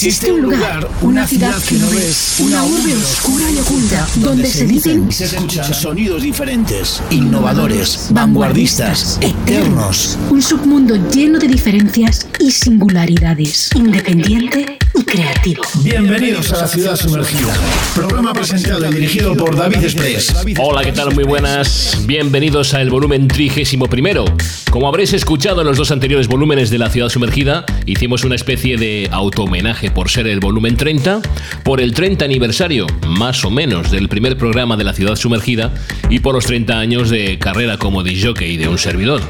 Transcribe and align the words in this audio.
Existe 0.00 0.30
un 0.30 0.42
lugar, 0.42 0.88
una 1.02 1.26
ciudad 1.26 1.60
que 1.60 1.74
no 1.74 1.90
ves, 1.90 2.36
una 2.38 2.62
urbe 2.62 2.94
oscura 2.94 3.50
y 3.50 3.58
oculta, 3.58 4.06
donde 4.14 4.46
se 4.48 4.64
dicen 4.64 5.08
y 5.08 5.12
se 5.12 5.24
escuchan 5.24 5.74
sonidos 5.74 6.22
diferentes, 6.22 7.02
innovadores, 7.10 8.06
vanguardistas, 8.10 9.18
eternos. 9.20 10.16
Un 10.30 10.40
submundo 10.40 10.94
lleno 11.10 11.40
de 11.40 11.48
diferencias 11.48 12.28
y 12.38 12.52
singularidades, 12.52 13.70
independiente 13.74 14.78
creativo. 15.04 15.62
Bienvenidos 15.82 16.52
a 16.52 16.62
la 16.62 16.68
ciudad 16.68 16.96
sumergida. 16.96 17.54
Programa 17.94 18.32
presentado 18.32 18.90
y 18.90 18.94
dirigido 18.94 19.34
por 19.36 19.56
David 19.56 19.82
Express. 19.82 20.34
Hola, 20.58 20.82
¿qué 20.82 20.92
tal? 20.92 21.14
Muy 21.14 21.24
buenas. 21.24 22.02
Bienvenidos 22.06 22.74
al 22.74 22.90
volumen 22.90 23.28
trigésimo 23.28 23.86
primero. 23.86 24.24
Como 24.70 24.88
habréis 24.88 25.12
escuchado 25.12 25.60
en 25.60 25.66
los 25.66 25.76
dos 25.76 25.90
anteriores 25.90 26.28
volúmenes 26.28 26.70
de 26.70 26.78
la 26.78 26.90
ciudad 26.90 27.08
sumergida, 27.08 27.64
hicimos 27.86 28.24
una 28.24 28.34
especie 28.34 28.76
de 28.76 29.08
auto-homenaje 29.10 29.90
por 29.90 30.10
ser 30.10 30.26
el 30.26 30.40
volumen 30.40 30.76
30, 30.76 31.22
por 31.62 31.80
el 31.80 31.94
30 31.94 32.24
aniversario, 32.24 32.86
más 33.06 33.44
o 33.44 33.50
menos, 33.50 33.90
del 33.90 34.08
primer 34.08 34.36
programa 34.36 34.76
de 34.76 34.84
la 34.84 34.92
ciudad 34.92 35.16
sumergida 35.16 35.72
y 36.10 36.20
por 36.20 36.34
los 36.34 36.46
30 36.46 36.78
años 36.78 37.10
de 37.10 37.38
carrera 37.38 37.78
como 37.78 38.02
DJ 38.02 38.58
de 38.58 38.68
un 38.68 38.78
servidor. 38.78 39.22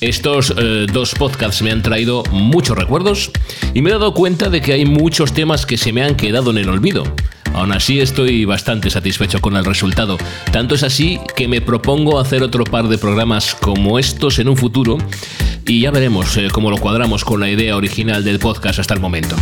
Estos 0.00 0.54
eh, 0.56 0.86
dos 0.92 1.14
podcasts 1.14 1.62
me 1.62 1.70
han 1.70 1.82
traído 1.82 2.22
muchos 2.30 2.76
recuerdos 2.76 3.30
y 3.72 3.82
me 3.82 3.90
he 3.90 3.92
dado 3.92 4.14
cuenta 4.14 4.50
de 4.50 4.60
que 4.60 4.72
hay 4.72 4.84
muchos 4.84 5.32
temas 5.32 5.66
que 5.66 5.76
se 5.76 5.92
me 5.92 6.02
han 6.02 6.16
quedado 6.16 6.50
en 6.50 6.58
el 6.58 6.68
olvido. 6.68 7.04
Aún 7.54 7.72
así 7.72 8.00
estoy 8.00 8.44
bastante 8.44 8.90
satisfecho 8.90 9.40
con 9.40 9.56
el 9.56 9.64
resultado. 9.64 10.18
Tanto 10.52 10.74
es 10.74 10.82
así 10.82 11.20
que 11.36 11.46
me 11.46 11.60
propongo 11.60 12.18
hacer 12.18 12.42
otro 12.42 12.64
par 12.64 12.88
de 12.88 12.98
programas 12.98 13.54
como 13.54 13.98
estos 13.98 14.38
en 14.40 14.48
un 14.48 14.56
futuro 14.56 14.98
y 15.66 15.80
ya 15.80 15.90
veremos 15.90 16.36
eh, 16.36 16.48
cómo 16.52 16.70
lo 16.70 16.78
cuadramos 16.78 17.24
con 17.24 17.40
la 17.40 17.48
idea 17.48 17.76
original 17.76 18.24
del 18.24 18.40
podcast 18.40 18.80
hasta 18.80 18.94
el 18.94 19.00
momento. 19.00 19.36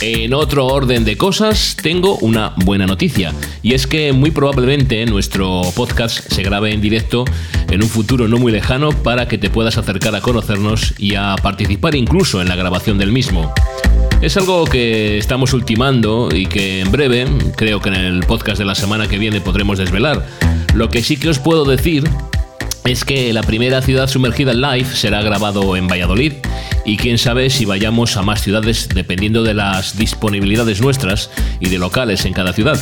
En 0.00 0.32
otro 0.32 0.66
orden 0.66 1.04
de 1.04 1.16
cosas, 1.16 1.76
tengo 1.82 2.18
una 2.18 2.52
buena 2.64 2.86
noticia, 2.86 3.34
y 3.62 3.74
es 3.74 3.88
que 3.88 4.12
muy 4.12 4.30
probablemente 4.30 5.04
nuestro 5.06 5.62
podcast 5.74 6.20
se 6.32 6.42
grabe 6.44 6.72
en 6.72 6.80
directo 6.80 7.24
en 7.68 7.82
un 7.82 7.88
futuro 7.88 8.28
no 8.28 8.38
muy 8.38 8.52
lejano 8.52 8.90
para 8.90 9.26
que 9.26 9.38
te 9.38 9.50
puedas 9.50 9.76
acercar 9.76 10.14
a 10.14 10.20
conocernos 10.20 10.94
y 10.98 11.16
a 11.16 11.34
participar 11.42 11.96
incluso 11.96 12.40
en 12.40 12.48
la 12.48 12.54
grabación 12.54 12.96
del 12.96 13.10
mismo. 13.10 13.52
Es 14.22 14.36
algo 14.36 14.66
que 14.66 15.18
estamos 15.18 15.52
ultimando 15.52 16.28
y 16.32 16.46
que 16.46 16.80
en 16.80 16.92
breve, 16.92 17.26
creo 17.56 17.80
que 17.80 17.88
en 17.88 17.96
el 17.96 18.20
podcast 18.20 18.58
de 18.58 18.64
la 18.64 18.76
semana 18.76 19.08
que 19.08 19.18
viene 19.18 19.40
podremos 19.40 19.78
desvelar. 19.78 20.24
Lo 20.74 20.90
que 20.90 21.02
sí 21.02 21.16
que 21.16 21.28
os 21.28 21.40
puedo 21.40 21.64
decir 21.64 22.08
es 22.84 23.04
que 23.04 23.32
la 23.32 23.42
primera 23.42 23.82
ciudad 23.82 24.08
sumergida 24.08 24.54
live 24.54 24.86
será 24.94 25.22
grabado 25.22 25.76
en 25.76 25.88
Valladolid 25.88 26.34
y 26.88 26.96
quién 26.96 27.18
sabe 27.18 27.50
si 27.50 27.66
vayamos 27.66 28.16
a 28.16 28.22
más 28.22 28.40
ciudades 28.40 28.88
dependiendo 28.88 29.42
de 29.42 29.52
las 29.52 29.98
disponibilidades 29.98 30.80
nuestras 30.80 31.30
y 31.60 31.68
de 31.68 31.76
locales 31.76 32.24
en 32.24 32.32
cada 32.32 32.54
ciudad. 32.54 32.80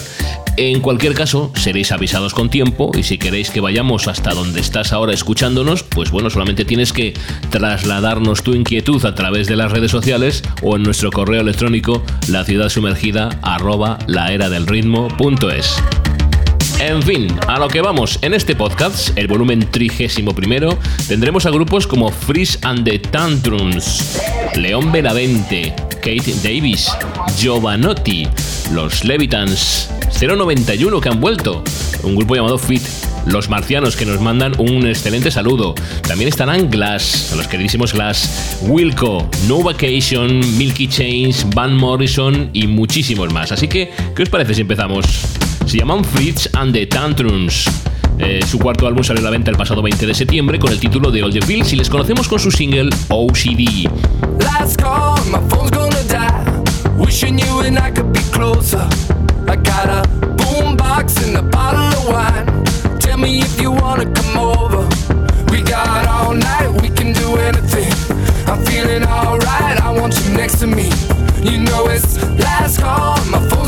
En 0.56 0.80
cualquier 0.80 1.14
caso, 1.14 1.50
seréis 1.56 1.90
avisados 1.90 2.32
con 2.32 2.48
tiempo 2.48 2.92
y 2.96 3.02
si 3.02 3.18
queréis 3.18 3.50
que 3.50 3.60
vayamos 3.60 4.06
hasta 4.06 4.32
donde 4.32 4.60
estás 4.60 4.92
ahora 4.92 5.12
escuchándonos, 5.12 5.82
pues 5.82 6.12
bueno, 6.12 6.30
solamente 6.30 6.64
tienes 6.64 6.92
que 6.92 7.14
trasladarnos 7.50 8.44
tu 8.44 8.54
inquietud 8.54 9.04
a 9.04 9.16
través 9.16 9.48
de 9.48 9.56
las 9.56 9.72
redes 9.72 9.90
sociales 9.90 10.44
o 10.62 10.76
en 10.76 10.84
nuestro 10.84 11.10
correo 11.10 11.40
electrónico 11.40 12.04
la 12.28 12.44
ciudad 12.44 12.68
sumergida 12.68 13.40
arroba 13.42 13.98
ritmo.es. 14.06 15.82
En 16.86 17.02
fin, 17.02 17.26
a 17.48 17.58
lo 17.58 17.66
que 17.66 17.80
vamos, 17.80 18.16
en 18.22 18.32
este 18.32 18.54
podcast, 18.54 19.10
el 19.18 19.26
volumen 19.26 19.68
trigésimo 19.72 20.32
primero, 20.32 20.78
tendremos 21.08 21.44
a 21.44 21.50
grupos 21.50 21.84
como 21.84 22.12
Freeze 22.12 22.60
and 22.62 22.84
the 22.84 23.00
Tantrums, 23.00 24.20
León 24.54 24.92
Benavente, 24.92 25.74
Kate 25.96 26.32
Davis, 26.44 26.88
Giovanotti, 27.36 28.28
los 28.72 29.04
Levitans, 29.04 29.90
091 30.20 31.00
que 31.00 31.08
han 31.08 31.20
vuelto, 31.20 31.64
un 32.04 32.14
grupo 32.14 32.36
llamado 32.36 32.56
Fit, 32.56 32.82
los 33.26 33.48
marcianos 33.48 33.96
que 33.96 34.06
nos 34.06 34.20
mandan 34.20 34.52
un 34.60 34.86
excelente 34.86 35.32
saludo. 35.32 35.74
También 36.06 36.28
estarán 36.28 36.70
Glass, 36.70 37.34
los 37.36 37.48
queridísimos 37.48 37.94
Glass, 37.94 38.60
Wilco, 38.62 39.28
No 39.48 39.60
Vacation, 39.60 40.38
Milky 40.56 40.86
Chains, 40.86 41.46
Van 41.52 41.74
Morrison 41.74 42.48
y 42.52 42.68
muchísimos 42.68 43.32
más. 43.32 43.50
Así 43.50 43.66
que, 43.66 43.90
¿qué 44.14 44.22
os 44.22 44.28
parece 44.28 44.54
si 44.54 44.60
empezamos? 44.60 45.04
Se 45.66 45.78
llaman 45.78 46.04
Fritz 46.04 46.48
and 46.54 46.72
the 46.72 46.86
Tantrums. 46.86 47.68
Eh, 48.18 48.40
su 48.46 48.58
cuarto 48.58 48.86
álbum 48.86 49.02
salió 49.02 49.20
a 49.20 49.24
la 49.24 49.30
venta 49.30 49.50
el 49.50 49.56
pasado 49.56 49.82
20 49.82 50.06
de 50.06 50.14
septiembre 50.14 50.60
con 50.60 50.70
el 50.70 50.78
título 50.78 51.10
de 51.10 51.24
All 51.24 51.32
the 51.32 51.40
Pills 51.40 51.72
y 51.72 51.76
les 51.76 51.90
conocemos 51.90 52.28
con 52.28 52.38
su 52.38 52.52
single 52.52 52.88
OCD. 53.08 53.90
Feeling 68.66 69.04
alright, 69.04 69.80
I 69.80 69.90
want 69.90 70.14
you 70.14 70.36
next 70.36 70.60
to 70.60 70.66
me. 70.66 70.90
You 71.42 71.58
know 71.58 71.86
it's 71.88 72.16
last 72.38 72.80
call, 72.80 73.16
my 73.26 73.65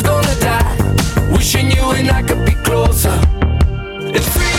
It's 4.11 4.27
3 4.27 4.58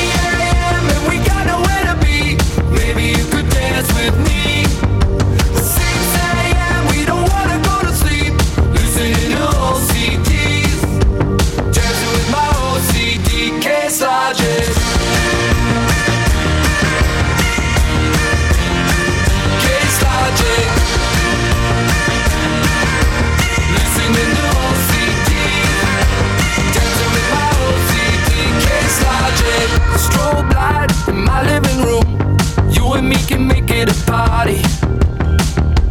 me 33.09 33.18
can 33.25 33.47
make 33.47 33.70
it 33.72 33.90
a 33.90 33.97
party. 34.06 34.62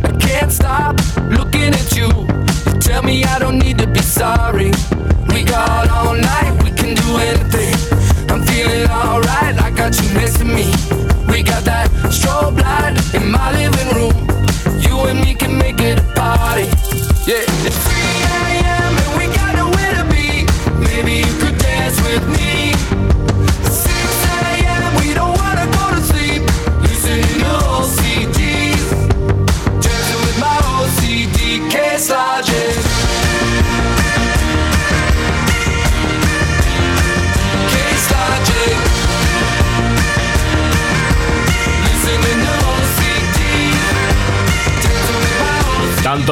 I 0.04 0.12
can't 0.20 0.52
stop 0.52 0.94
looking 1.36 1.74
at 1.74 1.96
you. 1.96 2.08
You 2.66 2.78
tell 2.78 3.02
me 3.02 3.24
I 3.24 3.38
don't 3.40 3.58
need 3.58 3.78
to 3.78 3.88
be 3.88 4.00
sorry. 4.00 4.70
We 5.32 5.42
got 5.42 5.90
all 5.90 6.14
night, 6.14 6.52
we 6.62 6.70
can 6.70 6.94
do 6.94 7.08
anything. 7.30 7.74
I'm 8.30 8.42
feeling 8.46 8.88
alright, 8.88 9.54
I 9.66 9.70
got 9.70 9.92
you 10.00 10.08
to 10.38 10.44
me. 10.44 10.66
We 11.26 11.42
got 11.42 11.64
that 11.64 11.90
strobe 12.16 12.60
light 12.62 12.94
in 13.14 13.30
my 13.32 13.50
living 13.60 13.90
room. 13.98 14.16
You 14.80 14.94
and 15.10 15.20
me 15.20 15.34
can 15.34 15.58
make 15.58 15.80
it 15.80 15.98
a 15.98 16.06
party. 16.14 16.66
Yeah, 17.26 17.44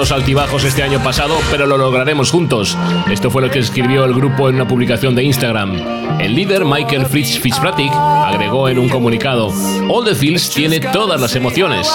Tantos 0.07 0.23
altibajos 0.23 0.63
este 0.63 0.85
año 0.85 1.03
pasado, 1.03 1.37
pero 1.51 1.67
lo 1.67 1.77
lograremos 1.77 2.31
juntos. 2.31 2.79
Esto 3.11 3.29
fue 3.29 3.43
lo 3.43 3.51
que 3.51 3.59
escribió 3.59 4.05
el 4.05 4.15
grupo 4.15 4.49
en 4.49 4.55
una 4.55 4.69
publicación 4.69 5.17
de 5.17 5.25
Instagram. 5.25 6.21
El 6.21 6.37
líder 6.37 6.65
Michael 6.65 7.07
Fritz 7.07 7.41
Fitzpatrick 7.41 7.93
agregó 7.93 8.69
en 8.69 8.79
un 8.79 8.89
comunicado: 8.89 9.53
All 9.89 10.05
the 10.05 10.15
Feels 10.15 10.51
tiene 10.51 10.79
todas 10.79 11.21
las 11.21 11.35
emociones. 11.35 11.93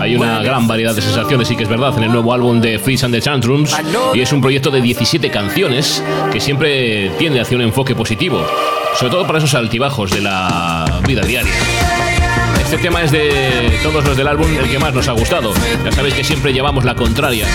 Hay 0.00 0.16
una 0.16 0.42
gran 0.42 0.66
variedad 0.66 0.92
de 0.92 1.02
sensaciones, 1.02 1.46
sí 1.46 1.54
que 1.54 1.62
es 1.62 1.68
verdad, 1.68 1.96
en 1.96 2.02
el 2.02 2.10
nuevo 2.10 2.32
álbum 2.32 2.60
de 2.60 2.80
Fritz 2.80 3.04
and 3.04 3.14
the 3.14 3.20
Tantrums, 3.20 3.76
y 4.12 4.20
es 4.20 4.32
un 4.32 4.40
proyecto 4.40 4.72
de 4.72 4.80
17 4.80 5.30
canciones 5.30 6.02
que 6.32 6.40
siempre 6.40 7.10
tiende 7.16 7.40
hacia 7.40 7.56
un 7.56 7.62
enfoque 7.62 7.94
positivo, 7.94 8.44
sobre 8.98 9.12
todo 9.12 9.24
para 9.24 9.38
esos 9.38 9.54
altibajos 9.54 10.10
de 10.10 10.20
la 10.20 11.00
vida 11.06 11.22
diaria. 11.22 11.52
Este 12.76 12.88
tema 12.88 13.02
es 13.02 13.10
de 13.10 13.80
todos 13.82 14.04
los 14.04 14.14
del 14.18 14.28
álbum 14.28 14.54
el 14.54 14.68
que 14.68 14.78
más 14.78 14.92
nos 14.92 15.08
ha 15.08 15.12
gustado. 15.12 15.54
Ya 15.82 15.90
sabéis 15.92 16.12
que 16.12 16.22
siempre 16.22 16.52
llevamos 16.52 16.84
la 16.84 16.94
contraria. 16.94 17.46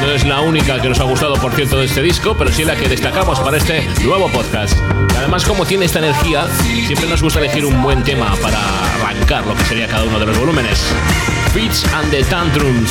No 0.00 0.10
es 0.10 0.24
la 0.24 0.40
única 0.40 0.80
que 0.80 0.88
nos 0.88 0.98
ha 1.00 1.04
gustado, 1.04 1.34
por 1.34 1.52
cierto, 1.52 1.78
de 1.78 1.84
este 1.84 2.00
disco, 2.00 2.34
pero 2.34 2.50
sí 2.50 2.64
la 2.64 2.74
que 2.76 2.88
destacamos 2.88 3.38
para 3.40 3.58
este 3.58 3.86
nuevo 4.06 4.30
podcast. 4.30 4.74
Además, 5.18 5.44
como 5.44 5.66
tiene 5.66 5.84
esta 5.84 5.98
energía, 5.98 6.48
siempre 6.86 7.06
nos 7.10 7.22
gusta 7.22 7.40
elegir 7.40 7.66
un 7.66 7.82
buen 7.82 8.02
tema 8.04 8.34
para 8.40 8.58
arrancar 8.94 9.46
lo 9.46 9.54
que 9.54 9.64
sería 9.66 9.86
cada 9.86 10.04
uno 10.04 10.18
de 10.18 10.24
los 10.24 10.38
volúmenes. 10.38 10.82
Beats 11.54 11.84
and 11.92 12.10
the 12.10 12.24
Tantrums. 12.24 12.90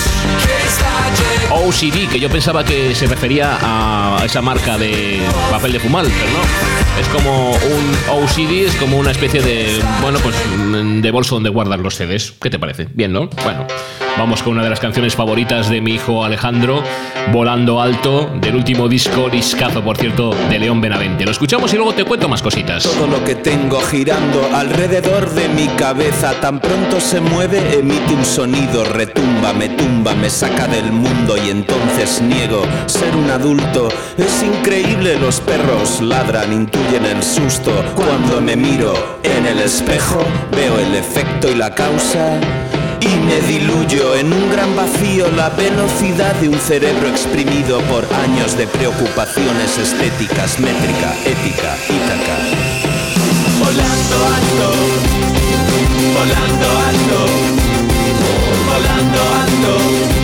OCD, 1.49 2.07
que 2.07 2.19
yo 2.19 2.29
pensaba 2.29 2.63
que 2.63 2.93
se 2.93 3.07
refería 3.07 3.57
a 3.59 4.21
esa 4.23 4.43
marca 4.43 4.77
de 4.77 5.21
papel 5.49 5.71
de 5.71 5.79
fumar, 5.79 6.05
pero 6.05 6.33
no. 6.33 6.88
Es 6.99 7.07
como 7.07 7.51
un 7.51 8.23
OCD, 8.23 8.67
es 8.67 8.75
como 8.75 8.97
una 8.97 9.11
especie 9.11 9.41
de, 9.41 9.79
bueno, 10.01 10.19
pues 10.19 10.35
de 11.01 11.11
bolso 11.11 11.35
donde 11.35 11.49
guardan 11.49 11.81
los 11.81 11.95
CDs. 11.95 12.33
¿Qué 12.41 12.49
te 12.49 12.59
parece? 12.59 12.87
Bien, 12.93 13.13
¿no? 13.13 13.29
Bueno. 13.43 13.65
Vamos 14.19 14.43
con 14.43 14.51
una 14.51 14.63
de 14.63 14.69
las 14.69 14.81
canciones 14.81 15.15
favoritas 15.15 15.69
de 15.69 15.79
mi 15.79 15.93
hijo 15.93 16.25
Alejandro, 16.25 16.83
Volando 17.31 17.81
Alto, 17.81 18.29
del 18.41 18.55
último 18.55 18.89
disco, 18.89 19.29
discazo 19.29 19.81
por 19.81 19.95
cierto, 19.95 20.35
de 20.49 20.59
León 20.59 20.81
Benavente. 20.81 21.23
Lo 21.23 21.31
escuchamos 21.31 21.71
y 21.73 21.77
luego 21.77 21.93
te 21.93 22.03
cuento 22.03 22.27
más 22.27 22.41
cositas. 22.41 22.83
Todo 22.83 23.07
lo 23.07 23.23
que 23.23 23.35
tengo 23.35 23.79
girando 23.79 24.49
alrededor 24.53 25.29
de 25.29 25.47
mi 25.47 25.67
cabeza, 25.67 26.33
tan 26.41 26.59
pronto 26.59 26.99
se 26.99 27.21
mueve, 27.21 27.79
emite 27.79 28.13
un 28.13 28.25
sonido, 28.25 28.83
retumba, 28.83 29.53
me 29.53 29.69
tumba, 29.69 30.13
me 30.15 30.29
saca 30.29 30.67
del 30.67 30.91
mundo 30.91 31.37
y 31.37 31.51
entonces 31.51 32.21
niego 32.21 32.63
ser 32.87 33.15
un 33.15 33.29
adulto. 33.29 33.87
Es 34.17 34.43
increíble, 34.43 35.17
los 35.17 35.39
perros 35.39 36.01
ladran, 36.01 36.51
intuyen 36.51 36.88
el 36.95 37.23
susto. 37.23 37.71
Cuando 37.95 38.41
me 38.41 38.55
miro 38.55 38.93
en 39.23 39.45
el 39.45 39.59
espejo, 39.59 40.19
veo 40.51 40.79
el 40.79 40.95
efecto 40.95 41.49
y 41.49 41.55
la 41.55 41.73
causa 41.73 42.39
y 42.99 43.07
me 43.25 43.39
diluyo 43.41 44.15
en 44.15 44.33
un 44.33 44.51
gran 44.51 44.75
vacío 44.75 45.29
la 45.31 45.49
velocidad 45.49 46.33
de 46.35 46.49
un 46.49 46.59
cerebro 46.59 47.07
exprimido 47.07 47.79
por 47.81 48.05
años 48.13 48.57
de 48.57 48.67
preocupaciones 48.67 49.77
estéticas, 49.77 50.59
métrica, 50.59 51.13
ética, 51.25 51.77
ítaca. 51.87 52.37
Volando 53.59 54.15
alto, 54.35 54.67
volando 56.17 56.67
alto, 56.89 57.19
volando 58.67 59.21
alto. 59.43 60.18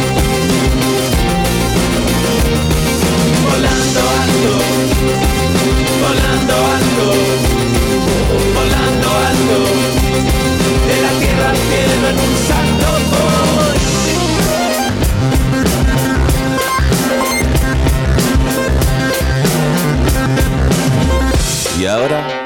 Volando 6.45 6.71
alto, 6.75 7.05
volando 8.53 9.07
alto 9.29 9.57
de 10.87 10.95
la 11.01 11.11
tierra 11.19 11.49
al 11.49 11.57
cielo 11.57 12.05
en 12.09 12.17
un 12.19 12.35
salto 12.47 12.87
Y 21.77 21.85
ahora 21.87 22.44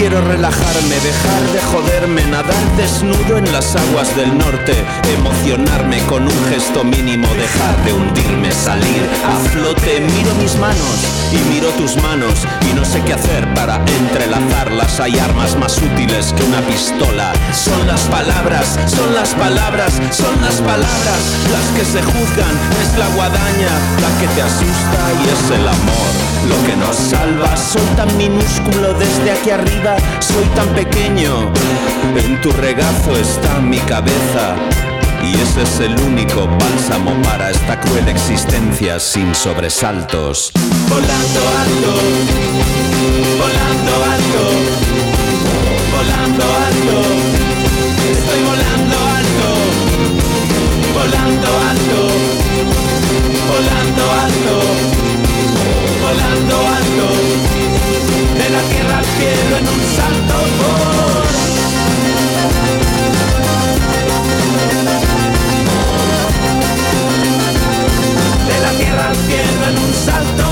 Quiero 0.00 0.22
relajarme, 0.22 0.94
dejar 0.94 1.42
de 1.52 1.60
joderme, 1.60 2.24
nadar 2.28 2.76
desnudo 2.78 3.36
en 3.36 3.52
las 3.52 3.76
aguas 3.76 4.16
del 4.16 4.38
norte, 4.38 4.72
emocionarme 5.14 5.98
con 6.06 6.22
un 6.22 6.44
gesto 6.48 6.84
mínimo, 6.84 7.28
dejar 7.34 7.84
de 7.84 7.92
hundirme, 7.92 8.50
salir 8.50 9.06
a 9.28 9.36
flote, 9.50 10.00
miro 10.00 10.34
mis 10.36 10.56
manos 10.56 11.04
y 11.30 11.36
miro 11.52 11.68
tus 11.72 12.02
manos 12.02 12.46
y 12.70 12.72
no 12.72 12.82
sé 12.82 13.02
qué 13.02 13.12
hacer 13.12 13.46
para 13.52 13.76
entrelazarlas. 13.76 15.00
Hay 15.00 15.18
armas 15.18 15.54
más 15.58 15.76
útiles 15.76 16.32
que 16.32 16.44
una 16.44 16.62
pistola. 16.62 17.34
Son 17.52 17.86
las 17.86 18.00
palabras, 18.04 18.78
son 18.86 19.14
las 19.14 19.34
palabras, 19.34 20.00
son 20.12 20.40
las 20.40 20.62
palabras 20.62 21.20
las 21.52 21.66
que 21.76 21.84
se 21.84 22.00
juzgan. 22.00 22.56
Es 22.82 22.98
la 22.98 23.06
guadaña 23.08 23.72
la 24.00 24.18
que 24.18 24.28
te 24.34 24.40
asusta 24.40 25.12
y 25.22 25.28
es 25.28 25.60
el 25.60 25.68
amor 25.68 26.29
lo 26.48 26.66
que 26.66 26.76
nos 26.76 26.96
salva. 26.96 27.56
Soy 27.56 27.84
tan 27.96 28.16
minúsculo 28.16 28.94
desde 28.94 29.32
aquí 29.32 29.50
arriba 29.50 29.96
soy 30.32 30.44
tan 30.54 30.68
pequeño, 30.74 31.50
en 32.16 32.40
tu 32.40 32.50
regazo 32.52 33.16
está 33.16 33.58
mi 33.58 33.78
cabeza. 33.78 34.54
Y 35.22 35.34
ese 35.34 35.62
es 35.62 35.80
el 35.80 35.98
único 36.00 36.46
bálsamo 36.46 37.12
para 37.22 37.50
esta 37.50 37.78
cruel 37.80 38.08
existencia 38.08 38.98
sin 39.00 39.34
sobresaltos. 39.34 40.52
Volando 40.88 41.40
alto, 41.64 41.92
volando 43.42 43.92
alto, 44.14 44.42
volando 45.96 46.44
alto, 46.68 46.96
estoy 48.12 48.40
volando 48.50 48.96
alto, 49.18 49.48
volando 50.94 51.48
alto, 51.70 51.98
volando 53.52 54.02
alto, 54.24 54.99
volando 56.10 56.56
alto 56.56 57.06
de 58.38 58.50
la 58.50 58.62
tierra 58.62 58.98
al 58.98 59.04
cielo 59.04 59.56
en 59.58 59.68
un 59.68 59.82
salto 59.96 60.38
De 68.48 68.56
la 68.60 68.70
tierra 68.72 69.08
al 69.08 69.16
cielo 69.16 69.62
en 69.70 69.78
un 69.78 69.94
salto 69.94 70.46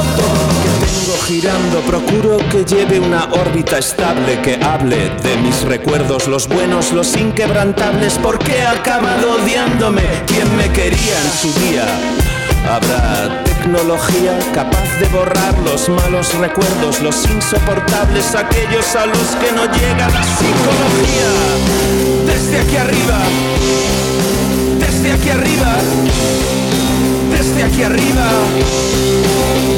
Que 0.62 0.86
tengo 0.86 1.18
girando, 1.26 1.80
procuro 1.80 2.38
que 2.50 2.64
lleve 2.64 3.00
una 3.00 3.24
órbita 3.24 3.78
estable 3.78 4.40
Que 4.42 4.60
hable 4.62 5.10
de 5.22 5.36
mis 5.38 5.62
recuerdos, 5.62 6.28
los 6.28 6.46
buenos, 6.46 6.92
los 6.92 7.16
inquebrantables 7.16 8.18
Porque 8.22 8.58
he 8.58 8.66
acabado 8.66 9.42
odiándome. 9.42 10.02
Quien 10.26 10.56
me 10.56 10.70
quería 10.70 11.16
en 11.24 11.32
su 11.32 11.60
día 11.60 11.86
Habrá 12.70 13.47
tecnología 13.58 14.38
capaz 14.54 14.88
de 15.00 15.06
borrar 15.08 15.58
los 15.60 15.88
malos 15.88 16.32
recuerdos, 16.38 17.00
los 17.02 17.28
insoportables, 17.28 18.34
aquellos 18.34 18.94
a 18.94 19.06
los 19.06 19.36
que 19.36 19.52
no 19.52 19.64
llega 19.64 20.08
la 20.08 20.22
psicología. 20.22 21.30
Desde 22.26 22.60
aquí 22.60 22.76
arriba, 22.76 23.18
desde 24.78 25.12
aquí 25.12 25.30
arriba, 25.30 25.76
desde 27.38 27.62
aquí 27.62 27.82
arriba, 27.84 28.26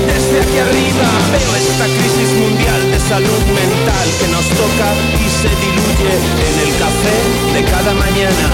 desde 0.09 0.37
aquí 0.41 0.59
arriba, 0.65 1.09
veo 1.31 1.53
esta 1.57 1.85
crisis 1.85 2.31
mundial 2.41 2.91
de 2.91 2.99
salud 3.01 3.43
mental 3.53 4.07
que 4.19 4.29
nos 4.29 4.47
toca 4.57 4.89
y 5.21 5.27
se 5.29 5.51
diluye 5.61 6.13
en 6.49 6.57
el 6.65 6.73
café 6.81 7.17
de 7.53 7.63
cada 7.71 7.93
mañana. 7.93 8.47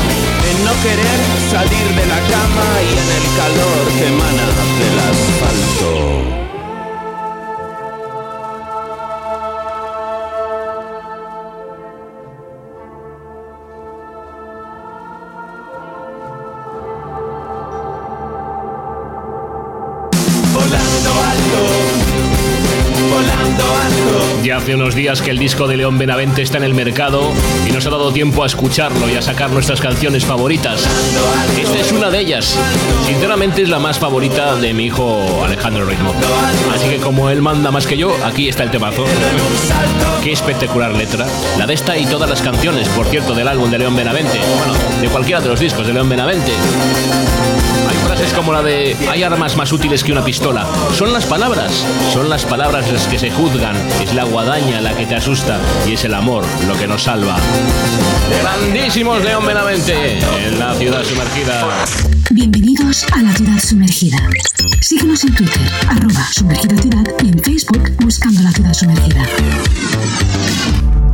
En 0.50 0.64
no 0.64 0.72
querer 0.82 1.18
salir 1.50 1.86
de 1.94 2.06
la 2.06 2.20
cama 2.34 2.66
y 2.82 2.90
en 3.02 3.08
el 3.18 3.26
calor 3.38 3.84
que 3.96 4.06
emana 4.08 4.46
del 4.80 4.98
asfalto. 5.10 6.35
Ya 24.46 24.58
hace 24.58 24.76
unos 24.76 24.94
días 24.94 25.22
que 25.22 25.32
el 25.32 25.40
disco 25.40 25.66
de 25.66 25.76
León 25.76 25.98
Benavente 25.98 26.40
está 26.40 26.58
en 26.58 26.62
el 26.62 26.72
mercado 26.72 27.32
y 27.68 27.72
nos 27.72 27.84
ha 27.84 27.90
dado 27.90 28.12
tiempo 28.12 28.44
a 28.44 28.46
escucharlo 28.46 29.10
y 29.10 29.16
a 29.16 29.20
sacar 29.20 29.50
nuestras 29.50 29.80
canciones 29.80 30.24
favoritas. 30.24 30.86
Esta 31.60 31.80
es 31.80 31.90
una 31.90 32.10
de 32.10 32.20
ellas. 32.20 32.56
Sinceramente 33.06 33.62
es 33.62 33.68
la 33.68 33.80
más 33.80 33.98
favorita 33.98 34.54
de 34.54 34.72
mi 34.72 34.84
hijo 34.84 35.42
Alejandro 35.44 35.84
Ritmo. 35.84 36.14
Así 36.72 36.88
que 36.88 36.98
como 36.98 37.28
él 37.28 37.42
manda 37.42 37.72
más 37.72 37.88
que 37.88 37.96
yo, 37.96 38.16
aquí 38.24 38.48
está 38.48 38.62
el 38.62 38.70
temazo. 38.70 39.04
Qué 40.22 40.30
espectacular 40.30 40.92
letra. 40.94 41.26
La 41.58 41.66
de 41.66 41.74
esta 41.74 41.98
y 41.98 42.06
todas 42.06 42.30
las 42.30 42.40
canciones, 42.40 42.88
por 42.90 43.06
cierto, 43.06 43.34
del 43.34 43.48
álbum 43.48 43.68
de 43.68 43.78
León 43.78 43.96
Benavente. 43.96 44.38
De 45.00 45.08
cualquiera 45.08 45.40
de 45.40 45.48
los 45.48 45.58
discos 45.58 45.88
de 45.88 45.92
León 45.92 46.08
Benavente. 46.08 46.52
Hay 47.88 47.96
frases 48.06 48.32
como 48.32 48.52
la 48.52 48.62
de 48.62 48.96
hay 49.10 49.24
armas 49.24 49.56
más 49.56 49.72
útiles 49.72 50.04
que 50.04 50.12
una 50.12 50.24
pistola. 50.24 50.66
Son 50.92 51.12
las 51.12 51.26
palabras, 51.26 51.84
son 52.12 52.28
las 52.28 52.44
palabras 52.44 52.90
las 52.92 53.08
que 53.08 53.18
se 53.18 53.32
juzgan. 53.32 53.76
Es 54.00 54.14
la 54.14 54.24
guadaña 54.36 54.82
la 54.82 54.94
que 54.94 55.06
te 55.06 55.14
asusta 55.14 55.58
y 55.88 55.94
es 55.94 56.04
el 56.04 56.12
amor 56.12 56.44
lo 56.68 56.78
que 56.78 56.86
nos 56.86 57.04
salva. 57.04 57.38
Grandísimos 58.42 59.24
León 59.24 59.46
Benavente 59.46 60.18
en 60.18 60.58
la 60.58 60.74
ciudad 60.74 61.02
sumergida. 61.04 61.64
Bienvenidos 62.32 63.06
a 63.14 63.22
la 63.22 63.32
ciudad 63.32 63.58
sumergida. 63.58 64.18
Síguenos 64.82 65.24
en 65.24 65.34
Twitter, 65.34 65.62
arroba 65.88 66.22
sumergida 66.34 66.76
ciudad 66.76 67.04
y 67.24 67.28
en 67.28 67.38
Facebook 67.38 67.90
buscando 68.00 68.42
la 68.42 68.52
ciudad 68.52 68.74
sumergida. 68.74 69.22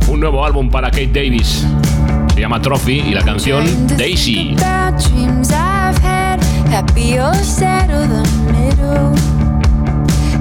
Un 0.09 0.19
nuevo 0.19 0.43
álbum 0.43 0.69
para 0.69 0.91
Kate 0.91 1.07
Davis. 1.13 1.63
Se 2.33 2.41
llama 2.41 2.61
Trophy 2.61 2.99
y 3.07 3.13
la 3.13 3.23
canción 3.23 3.87
Daisy. 3.97 4.57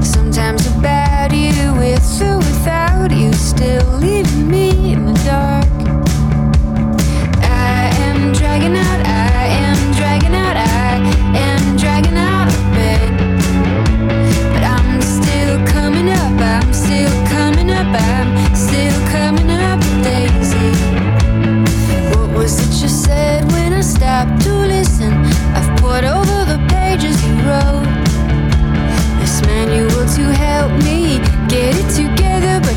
Sometimes 0.03 0.67
you, 1.35 1.75
with 1.75 2.23
or 2.23 2.39
without 2.39 3.11
you, 3.11 3.33
still 3.33 3.87
leaving 3.99 4.49
me 4.49 4.93
in 4.93 5.07
the 5.07 5.15
dark. 5.25 5.67
I 7.43 7.91
am 8.07 8.33
dragging 8.33 8.77
out, 8.77 9.01
I 9.07 9.47
am 9.65 9.93
dragging 9.95 10.35
out, 10.35 10.57
I 10.57 11.01
am 11.37 11.77
dragging 11.77 12.17
out 12.17 12.49
of 12.49 12.61
bed. 12.75 13.11
But 14.53 14.65
I'm 14.65 15.01
still 15.01 15.59
coming 15.67 16.09
up, 16.11 16.41
I'm 16.41 16.73
still 16.73 17.13
coming 17.29 17.71
up, 17.71 17.87
I'm 17.87 18.55
still 18.55 18.99
coming 19.11 19.51
up, 19.51 19.81
Daisy. 20.03 20.73
What 22.11 22.31
was 22.37 22.55
it 22.61 22.83
you 22.83 22.89
said 22.89 23.51
when 23.53 23.73
I 23.73 23.81
stopped 23.81 24.43
to 24.43 24.53
listen? 24.55 25.13
I've 25.55 25.71
poured 25.81 26.05
over 26.05 26.45
the 26.53 26.61
pages 26.69 27.17
you 27.25 27.35
wrote. 27.47 27.89
This 29.21 29.41
man 29.47 29.69
you 29.73 29.92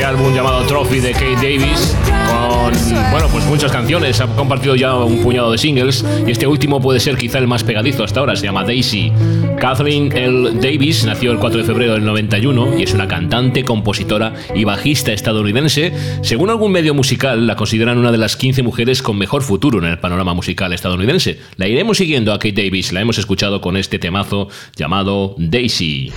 ese 0.00 0.06
álbum 0.06 0.32
llamado 0.34 0.62
Trophy 0.62 0.98
de 0.98 1.12
Kate 1.12 1.34
Davis 1.34 1.94
con, 2.26 2.72
bueno, 3.10 3.28
pues 3.30 3.44
muchas 3.44 3.70
canciones. 3.70 4.18
Ha 4.22 4.26
compartido 4.28 4.74
ya 4.74 4.94
un 4.94 5.22
puñado 5.22 5.52
de 5.52 5.58
singles 5.58 6.02
y 6.26 6.30
este 6.30 6.46
último 6.46 6.80
puede 6.80 7.00
ser 7.00 7.18
quizá 7.18 7.36
el 7.36 7.46
más 7.46 7.64
pegadizo 7.64 8.02
hasta 8.02 8.20
ahora. 8.20 8.34
Se 8.34 8.46
llama 8.46 8.64
Daisy. 8.64 9.12
Kathleen 9.58 10.10
L. 10.16 10.52
Davis 10.54 11.04
nació 11.04 11.32
el 11.32 11.38
4 11.38 11.60
de 11.60 11.66
febrero 11.66 11.92
del 11.92 12.04
91 12.04 12.78
y 12.78 12.82
es 12.84 12.94
una 12.94 13.08
cantante, 13.08 13.62
compositora 13.62 14.32
y 14.54 14.64
bajista 14.64 15.12
estadounidense. 15.12 15.92
Según 16.22 16.48
algún 16.48 16.72
medio 16.72 16.94
musical, 16.94 17.46
la 17.46 17.56
consideran 17.56 17.98
una 17.98 18.10
de 18.10 18.18
las 18.18 18.36
15 18.36 18.62
mujeres 18.62 19.02
con 19.02 19.18
mejor 19.18 19.42
futuro 19.42 19.80
en 19.80 19.84
el 19.84 19.98
panorama 19.98 20.32
musical 20.32 20.72
estadounidense. 20.72 21.40
La 21.56 21.68
iremos 21.68 21.98
siguiendo 21.98 22.32
a 22.32 22.38
Kate 22.38 22.52
Davis. 22.52 22.92
La 22.92 23.02
hemos 23.02 23.18
escuchado 23.18 23.60
con 23.60 23.76
este 23.76 23.98
temazo 23.98 24.48
llamado 24.76 25.34
Daisy. 25.36 26.10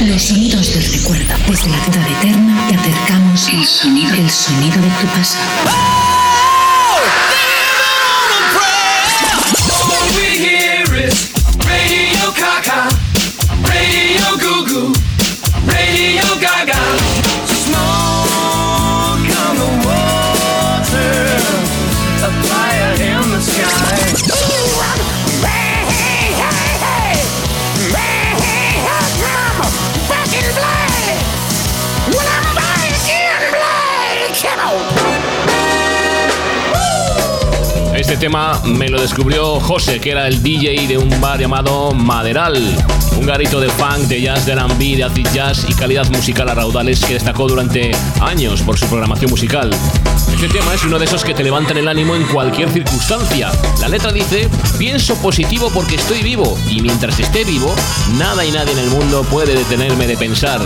Los 0.00 0.24
sonidos 0.24 0.74
del 0.74 0.84
recuerdo. 0.92 1.34
Desde 1.48 1.70
la 1.70 1.84
ciudad 1.84 2.06
eterna 2.20 2.68
te 2.68 2.74
acercamos 2.74 3.48
el 3.48 3.64
sonido, 3.64 4.14
el 4.14 4.30
sonido 4.30 4.76
de 4.76 4.88
tu 4.88 5.06
pasado. 5.06 5.95
Este 38.16 38.28
tema 38.28 38.58
me 38.64 38.88
lo 38.88 38.98
descubrió 38.98 39.60
José, 39.60 40.00
que 40.00 40.12
era 40.12 40.26
el 40.26 40.42
DJ 40.42 40.88
de 40.88 40.96
un 40.96 41.20
bar 41.20 41.38
llamado 41.38 41.92
Maderal, 41.92 42.56
un 43.14 43.26
garito 43.26 43.60
de 43.60 43.68
funk, 43.68 44.08
de 44.08 44.22
jazz, 44.22 44.46
de 44.46 44.52
R&B, 44.52 44.96
de 44.96 45.04
acid 45.04 45.26
jazz 45.34 45.66
y 45.68 45.74
calidad 45.74 46.08
musical 46.08 46.48
a 46.48 46.54
raudales 46.54 47.04
que 47.04 47.12
destacó 47.12 47.46
durante 47.46 47.90
años 48.22 48.62
por 48.62 48.78
su 48.78 48.86
programación 48.86 49.30
musical. 49.30 49.68
Este 50.32 50.48
tema 50.48 50.72
es 50.72 50.82
uno 50.84 50.98
de 50.98 51.04
esos 51.04 51.24
que 51.24 51.34
te 51.34 51.44
levantan 51.44 51.76
el 51.76 51.88
ánimo 51.88 52.16
en 52.16 52.26
cualquier 52.28 52.70
circunstancia. 52.70 53.52
La 53.82 53.88
letra 53.88 54.10
dice, 54.12 54.48
pienso 54.78 55.14
positivo 55.16 55.70
porque 55.74 55.96
estoy 55.96 56.22
vivo 56.22 56.56
y 56.70 56.80
mientras 56.80 57.20
esté 57.20 57.44
vivo, 57.44 57.74
nada 58.16 58.46
y 58.46 58.50
nadie 58.50 58.72
en 58.72 58.78
el 58.78 58.88
mundo 58.88 59.24
puede 59.24 59.54
detenerme 59.54 60.06
de 60.06 60.16
pensar. 60.16 60.64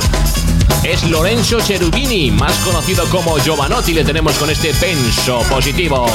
Es 0.85 1.02
Lorenzo 1.02 1.59
Cherubini, 1.61 2.30
más 2.30 2.57
conocido 2.59 3.04
como 3.07 3.38
Giovanotti, 3.38 3.92
le 3.92 4.04
tenemos 4.04 4.38
con 4.38 4.50
este 4.50 4.73
penso 4.75 5.40
positivo. 5.50 6.07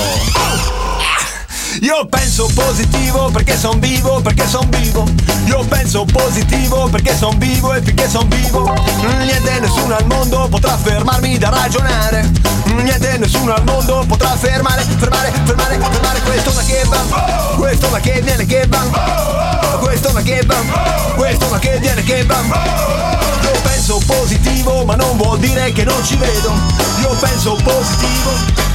Io 1.81 2.05
penso 2.05 2.49
positivo 2.53 3.29
perché 3.31 3.57
son 3.57 3.79
vivo, 3.79 4.21
perché 4.21 4.47
son 4.47 4.69
vivo. 4.69 5.03
Io 5.45 5.63
penso 5.67 6.05
positivo 6.05 6.87
perché 6.89 7.15
son 7.15 7.37
vivo 7.37 7.73
e 7.73 7.81
finché 7.81 8.09
son 8.09 8.27
vivo. 8.29 8.73
Niente 9.19 9.59
nessuno 9.59 9.95
al 9.95 10.05
mondo 10.05 10.47
potrà 10.49 10.77
fermarmi 10.77 11.37
da 11.37 11.49
ragionare. 11.49 12.31
Niente 12.81 13.17
nessuno 13.17 13.53
al 13.53 13.63
mondo 13.65 14.05
potrà 14.07 14.29
fermare, 14.37 14.83
fermare, 14.83 15.33
fermare, 15.43 15.77
fermare 15.77 16.21
questo 16.21 16.51
ma 16.53 16.63
che 16.63 16.83
va. 16.85 17.55
Questo 17.57 17.89
ma 17.89 17.99
che 17.99 18.21
viene 18.21 18.45
che 18.45 18.65
va. 18.67 19.77
Questo 19.79 20.11
ma 20.13 20.21
che 20.21 20.41
va. 20.45 20.55
Questo 21.15 21.47
ma 21.49 21.59
che 21.59 21.77
viene 21.79 22.03
che 22.03 22.23
va. 22.23 22.41
Io 23.41 23.61
penso 23.63 24.01
positivo 24.05 24.85
ma 24.85 24.95
non 24.95 25.17
vuol 25.17 25.39
dire 25.39 25.73
che 25.73 25.83
non 25.83 26.01
ci 26.05 26.15
vedo. 26.15 26.53
Io 27.01 27.09
penso 27.19 27.57
positivo 27.61 28.74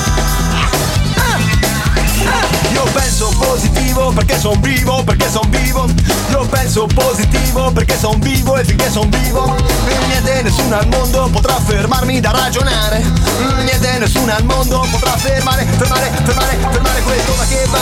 io 2.73 2.83
penso 2.91 3.29
positivo 3.37 4.11
perché 4.11 4.39
son 4.39 4.59
vivo, 4.61 5.03
perché 5.03 5.29
son 5.29 5.49
vivo. 5.49 5.85
Io 6.29 6.45
penso 6.47 6.87
positivo 6.87 7.71
perché 7.71 7.97
son 7.97 8.19
vivo 8.19 8.57
e 8.57 8.63
finché 8.63 8.89
son 8.89 9.09
vivo. 9.09 9.55
Niente 10.07 10.41
nessuno 10.43 10.77
al 10.77 10.87
mondo 10.87 11.29
potrà 11.31 11.59
fermarmi 11.59 12.19
da 12.19 12.31
ragionare. 12.31 13.03
Niente 13.63 13.97
nessuno 13.99 14.33
al 14.33 14.43
mondo 14.43 14.85
potrà 14.91 15.15
fermare, 15.17 15.65
fermare, 15.65 16.11
fermare, 16.23 16.57
fermare 16.71 17.01
questo 17.01 17.33
ma 17.35 17.45
che 17.45 17.65
va. 17.69 17.79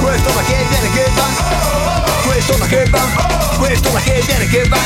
Questo 0.00 0.32
ma 0.32 0.42
che 0.42 0.66
viene 0.68 0.90
che 0.90 1.10
va. 1.14 1.26
Questo 2.24 2.56
ma 2.58 2.66
che 2.66 2.84
va. 2.90 3.00
Questo 3.58 3.90
ma 3.90 4.00
che 4.00 4.22
viene 4.26 4.46
che 4.46 4.68
va. 4.68 4.78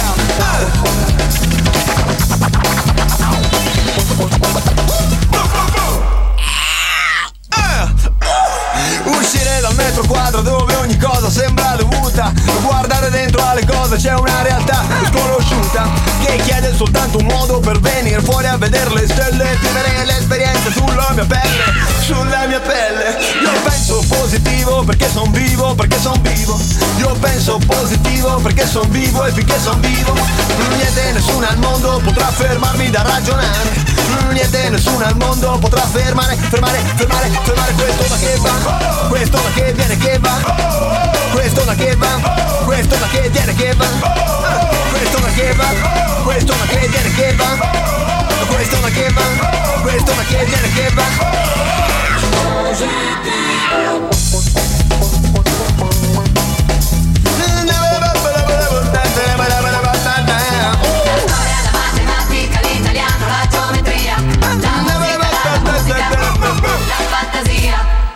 Ah! 0.00 0.14
Ah! 7.50 7.92
Ah! 8.20 9.10
Uscire 9.18 9.60
dal 9.60 9.74
metro 9.74 10.04
quadro 10.06 10.40
dove 10.42 10.74
ogni 10.76 10.96
cosa 10.98 11.30
sembra 11.30 11.63
c'è 14.04 14.12
una 14.12 14.42
realtà 14.42 14.84
sconosciuta 15.06 15.88
Che 16.24 16.36
chiede 16.44 16.74
soltanto 16.74 17.18
un 17.18 17.24
modo 17.26 17.58
per 17.60 17.80
venire 17.80 18.20
fuori 18.20 18.46
a 18.46 18.58
vedere 18.58 18.92
le 18.92 19.06
stelle 19.06 19.56
Vivere 19.60 20.04
l'esperienza 20.04 20.70
sulla 20.70 21.10
mia 21.12 21.24
pelle, 21.24 21.72
sulla 22.00 22.46
mia 22.46 22.60
pelle. 22.60 23.16
Io 23.42 23.52
penso 23.62 24.04
positivo 24.08 24.82
perché 24.84 25.08
son 25.10 25.30
vivo, 25.30 25.74
perché 25.74 25.98
son 25.98 26.20
vivo. 26.22 26.58
Io 26.98 27.14
penso 27.20 27.58
positivo 27.66 28.36
perché 28.36 28.66
son 28.66 28.88
vivo 28.90 29.24
e 29.24 29.32
finché 29.32 29.58
son 29.60 29.80
vivo 29.80 30.12
Niente 30.76 31.12
nessuno 31.12 31.46
al 31.46 31.58
mondo 31.58 32.00
potrà 32.02 32.30
fermarmi 32.30 32.90
da 32.90 33.02
ragionare 33.02 33.93
Niente 34.32 34.68
nessuno 34.70 35.04
al 35.04 35.16
mondo 35.16 35.58
potrà 35.58 35.82
fermare, 35.82 36.36
fermare, 36.36 36.78
fermare, 36.96 37.30
fermare 37.42 37.72
questo 37.72 38.04
ma 38.08 38.16
che 38.16 38.36
va. 38.38 39.06
Questo 39.08 39.36
ma 39.42 39.50
che 39.54 39.72
viene 39.72 39.96
che 39.96 40.18
va. 40.18 41.04
Questo 41.34 41.64
ma 41.64 41.74
che 41.74 41.96
va, 41.96 42.20
questo 42.64 42.96
ma 42.96 43.08
che 43.08 43.28
viene 43.28 43.54
che 43.54 43.74
va, 43.74 43.86
questo 44.92 45.18
ma 45.18 45.28
che 45.28 45.52
va, 45.54 45.66
questo 46.22 46.54
ma 46.54 46.64
che 46.66 46.88
viene 46.88 47.12
che 47.12 47.34
va, 47.34 47.58
questo 48.46 48.80
ma 48.80 48.88
che 48.88 49.10
va, 49.10 49.80
questo 49.82 50.14
ma 50.14 50.22
che 50.22 50.44
viene 50.44 50.72
che 50.72 50.90
va. 50.94 51.02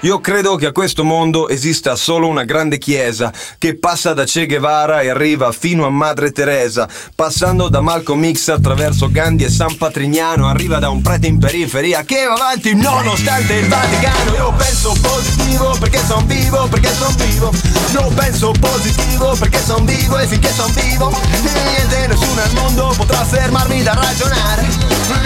Io 0.02 0.20
credo 0.20 0.54
che 0.54 0.66
a 0.66 0.72
questo 0.72 1.02
mondo 1.02 1.48
esista 1.48 1.96
solo 1.96 2.28
una 2.28 2.44
grande 2.44 2.78
chiesa 2.78 3.32
che 3.58 3.76
passa 3.76 4.14
da 4.14 4.22
Che 4.22 4.46
Guevara 4.46 5.00
e 5.00 5.08
arriva 5.08 5.50
fino 5.50 5.86
a 5.86 5.90
Madre 5.90 6.30
Teresa, 6.30 6.88
passando 7.16 7.68
da 7.68 7.80
Malcolm 7.80 8.32
X 8.32 8.48
attraverso 8.50 9.10
Gandhi 9.10 9.42
e 9.42 9.50
San 9.50 9.76
Patrignano, 9.76 10.46
arriva 10.46 10.78
da 10.78 10.88
un 10.88 11.02
prete 11.02 11.26
in 11.26 11.38
periferia 11.38 12.04
che 12.04 12.26
va 12.26 12.34
avanti 12.34 12.76
nonostante 12.76 13.54
il 13.54 13.66
Vaticano. 13.66 14.34
Io 14.36 14.52
penso 14.56 14.96
positivo 15.02 15.76
perché 15.80 16.00
son 16.06 16.26
vivo, 16.26 16.68
perché 16.68 16.94
son 16.94 17.14
vivo. 17.16 17.52
Io 17.90 18.08
penso 18.14 18.52
positivo 18.52 19.34
perché 19.36 19.60
son 19.60 19.84
vivo 19.84 20.16
e 20.18 20.26
finché 20.28 20.52
son 20.52 20.72
vivo, 20.74 21.12
niente 21.42 22.06
nessuno 22.06 22.40
al 22.40 22.52
mondo 22.52 22.94
potrà 22.96 23.24
fermarmi 23.24 23.82
da 23.82 23.94
ragionare. 23.94 24.64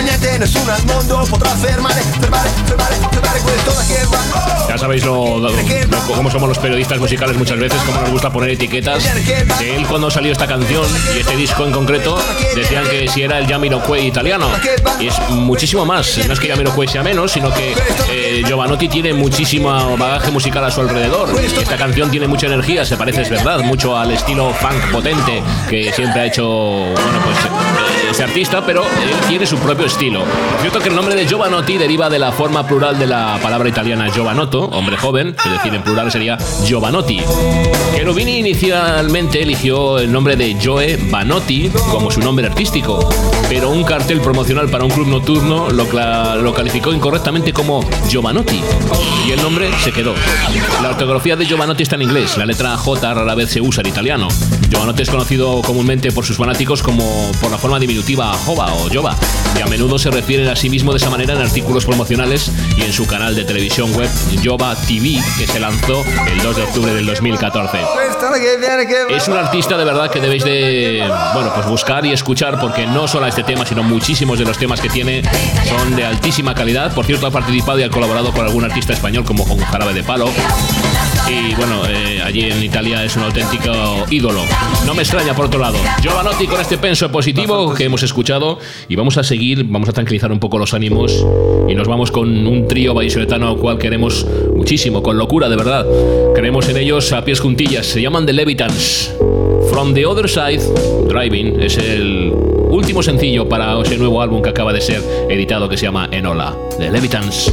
Niente 0.02 0.38
nessuno 0.38 0.72
al 0.72 0.84
mondo 0.86 1.26
potrà 1.28 1.50
fermare, 1.50 2.00
fermare, 2.18 2.48
fermare, 2.64 2.96
fermare 3.10 3.40
questo 3.40 3.70
da 3.70 3.84
che 3.84 4.06
va. 4.08 4.61
Ya 4.68 4.78
sabéis 4.78 5.04
lo, 5.04 5.38
lo- 5.38 5.50
lo- 5.50 5.98
cómo 6.14 6.30
somos 6.30 6.48
los 6.48 6.58
periodistas 6.58 6.98
musicales 6.98 7.36
muchas 7.36 7.58
veces, 7.58 7.80
cómo 7.84 8.00
nos 8.00 8.10
gusta 8.10 8.30
poner 8.30 8.50
etiquetas. 8.50 9.04
De 9.58 9.76
él 9.76 9.86
cuando 9.86 10.10
salió 10.10 10.32
esta 10.32 10.46
canción 10.46 10.84
y 11.14 11.20
este 11.20 11.36
disco 11.36 11.64
en 11.64 11.72
concreto, 11.72 12.18
decían 12.54 12.84
que 12.88 13.08
si 13.08 13.22
era 13.22 13.38
el 13.38 13.46
Jamiroquai 13.46 14.06
italiano. 14.06 14.48
Y 15.00 15.08
es 15.08 15.18
muchísimo 15.30 15.84
más. 15.84 16.18
No 16.26 16.32
es 16.32 16.40
que 16.40 16.48
Jamiroquai 16.48 16.88
sea 16.88 17.02
menos, 17.02 17.32
sino 17.32 17.52
que 17.52 17.74
eh, 18.10 18.42
Giovanotti 18.46 18.88
tiene 18.88 19.12
muchísimo 19.12 19.96
bagaje 19.96 20.30
musical 20.30 20.64
a 20.64 20.70
su 20.70 20.80
alrededor. 20.80 21.28
Y 21.42 21.46
esta 21.60 21.76
canción 21.76 22.10
tiene 22.10 22.26
mucha 22.28 22.46
energía, 22.46 22.84
se 22.84 22.96
parece, 22.96 23.22
es 23.22 23.30
verdad, 23.30 23.60
mucho 23.60 23.96
al 23.98 24.10
estilo 24.12 24.52
funk 24.54 24.90
potente 24.92 25.42
que 25.68 25.92
siempre 25.92 26.20
ha 26.22 26.26
hecho, 26.26 26.44
bueno, 26.46 27.18
pues 27.24 27.36
ese 28.12 28.24
artista, 28.24 28.64
pero 28.64 28.82
él 28.82 29.10
tiene 29.26 29.46
su 29.46 29.56
propio 29.56 29.86
estilo. 29.86 30.20
Por 30.20 30.60
cierto 30.60 30.80
que 30.80 30.90
el 30.90 30.94
nombre 30.94 31.14
de 31.14 31.26
Giovanotti 31.26 31.78
deriva 31.78 32.10
de 32.10 32.18
la 32.18 32.30
forma 32.30 32.66
plural 32.66 32.98
de 32.98 33.06
la 33.06 33.38
palabra 33.42 33.70
italiana 33.70 34.08
Giovanotto, 34.08 34.64
hombre 34.64 34.98
joven, 34.98 35.34
es 35.44 35.52
decir, 35.52 35.74
en 35.74 35.82
plural 35.82 36.12
sería 36.12 36.36
Giovanotti. 36.64 37.22
Cherubini 37.94 38.38
inicialmente 38.38 39.42
eligió 39.42 39.98
el 39.98 40.12
nombre 40.12 40.36
de 40.36 40.58
Joe 40.62 40.98
Banotti 41.10 41.70
como 41.90 42.10
su 42.10 42.20
nombre 42.20 42.46
artístico, 42.46 43.08
pero 43.48 43.70
un 43.70 43.82
cartel 43.82 44.20
promocional 44.20 44.68
para 44.68 44.84
un 44.84 44.90
club 44.90 45.06
nocturno 45.06 45.70
lo, 45.70 45.86
lo 46.36 46.54
calificó 46.54 46.92
incorrectamente 46.92 47.54
como 47.54 47.82
Giovanotti 48.10 48.60
y 49.26 49.30
el 49.30 49.40
nombre 49.40 49.70
se 49.82 49.90
quedó. 49.90 50.14
La 50.82 50.90
ortografía 50.90 51.34
de 51.34 51.46
Giovanotti 51.46 51.84
está 51.84 51.96
en 51.96 52.02
inglés, 52.02 52.36
la 52.36 52.44
letra 52.44 52.76
J 52.76 53.14
rara 53.14 53.34
vez 53.34 53.50
se 53.50 53.60
usa 53.62 53.80
en 53.80 53.88
italiano. 53.88 54.28
Giovanotti 54.68 55.02
es 55.02 55.10
conocido 55.10 55.62
comúnmente 55.62 56.12
por 56.12 56.26
sus 56.26 56.36
fanáticos 56.36 56.82
como 56.82 57.30
por 57.40 57.50
la 57.50 57.58
forma 57.58 57.78
diminutiva 57.78 58.01
Jova 58.02 58.72
o 58.74 58.88
Jova, 58.92 59.16
y 59.56 59.62
a 59.62 59.66
menudo 59.66 59.98
se 59.98 60.10
refieren 60.10 60.48
a 60.48 60.56
sí 60.56 60.68
mismo 60.68 60.92
de 60.92 60.98
esa 60.98 61.08
manera 61.08 61.34
en 61.34 61.40
artículos 61.40 61.84
promocionales 61.84 62.50
y 62.76 62.82
en 62.82 62.92
su 62.92 63.06
canal 63.06 63.34
de 63.34 63.44
televisión 63.44 63.92
web 63.94 64.08
Jova 64.44 64.74
TV, 64.74 65.20
que 65.38 65.46
se 65.46 65.60
lanzó 65.60 66.04
el 66.26 66.42
2 66.42 66.56
de 66.56 66.62
octubre 66.62 66.94
del 66.94 67.06
2014. 67.06 67.78
Es 69.10 69.28
un 69.28 69.36
artista 69.36 69.76
de 69.76 69.84
verdad 69.84 70.10
que 70.10 70.20
debéis 70.20 70.44
de 70.44 71.08
bueno 71.34 71.52
pues 71.54 71.66
buscar 71.66 72.04
y 72.04 72.12
escuchar 72.12 72.60
porque 72.60 72.86
no 72.86 73.06
solo 73.06 73.26
este 73.26 73.44
tema 73.44 73.64
sino 73.64 73.82
muchísimos 73.82 74.38
de 74.38 74.44
los 74.44 74.58
temas 74.58 74.80
que 74.80 74.88
tiene 74.88 75.22
son 75.68 75.94
de 75.94 76.04
altísima 76.04 76.54
calidad. 76.54 76.92
Por 76.94 77.06
cierto 77.06 77.26
ha 77.26 77.30
participado 77.30 77.78
y 77.78 77.84
ha 77.84 77.90
colaborado 77.90 78.32
con 78.32 78.44
algún 78.44 78.64
artista 78.64 78.92
español 78.92 79.24
como 79.24 79.46
con 79.46 79.58
Jarabe 79.58 79.94
de 79.94 80.02
Palo. 80.02 80.28
Y 81.32 81.54
bueno, 81.54 81.82
eh, 81.88 82.20
allí 82.22 82.50
en 82.50 82.62
Italia 82.62 83.02
es 83.04 83.16
un 83.16 83.22
auténtico 83.22 83.72
ídolo. 84.10 84.42
No 84.84 84.94
me 84.94 85.02
extraña 85.02 85.34
por 85.34 85.46
otro 85.46 85.58
lado. 85.58 85.78
Giovanotti 86.02 86.46
con 86.46 86.60
este 86.60 86.76
penso 86.76 87.10
positivo 87.10 87.72
que 87.72 87.84
hemos 87.84 88.02
escuchado 88.02 88.58
y 88.86 88.96
vamos 88.96 89.16
a 89.16 89.22
seguir, 89.22 89.64
vamos 89.64 89.88
a 89.88 89.92
tranquilizar 89.92 90.30
un 90.30 90.38
poco 90.38 90.58
los 90.58 90.74
ánimos 90.74 91.24
y 91.68 91.74
nos 91.74 91.88
vamos 91.88 92.10
con 92.10 92.46
un 92.46 92.68
trío 92.68 92.92
vallisoletano 92.92 93.48
al 93.48 93.56
cual 93.56 93.78
queremos 93.78 94.26
muchísimo, 94.54 95.02
con 95.02 95.16
locura 95.16 95.48
de 95.48 95.56
verdad. 95.56 95.86
Creemos 96.34 96.68
en 96.68 96.76
ellos 96.76 97.12
a 97.12 97.24
pies 97.24 97.40
juntillas, 97.40 97.86
se 97.86 98.02
llaman 98.02 98.26
The 98.26 98.34
Levitans. 98.34 99.14
From 99.70 99.94
the 99.94 100.04
Other 100.04 100.28
Side, 100.28 100.60
Driving, 101.08 101.62
es 101.62 101.78
el 101.78 102.30
último 102.68 103.02
sencillo 103.02 103.48
para 103.48 103.80
ese 103.80 103.96
nuevo 103.96 104.20
álbum 104.20 104.42
que 104.42 104.50
acaba 104.50 104.72
de 104.72 104.82
ser 104.82 105.02
editado 105.30 105.66
que 105.66 105.78
se 105.78 105.86
llama 105.86 106.08
Enola, 106.12 106.54
The 106.78 106.90
Levitans. 106.90 107.50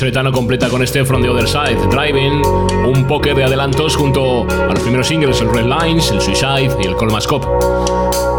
Vallisoletano 0.00 0.32
completa 0.32 0.70
con 0.70 0.82
este 0.82 1.04
From 1.04 1.20
the 1.20 1.28
Other 1.28 1.46
Side, 1.46 1.76
Driving, 1.90 2.42
un 2.86 3.06
póker 3.06 3.34
de 3.34 3.44
adelantos 3.44 3.96
junto 3.96 4.46
a 4.48 4.72
los 4.72 4.80
primeros 4.80 5.06
singles, 5.06 5.42
el 5.42 5.52
Red 5.52 5.66
Lines, 5.66 6.10
el 6.10 6.22
Suicide 6.22 6.74
y 6.80 6.86
el 6.86 6.96
Colmascope. 6.96 7.46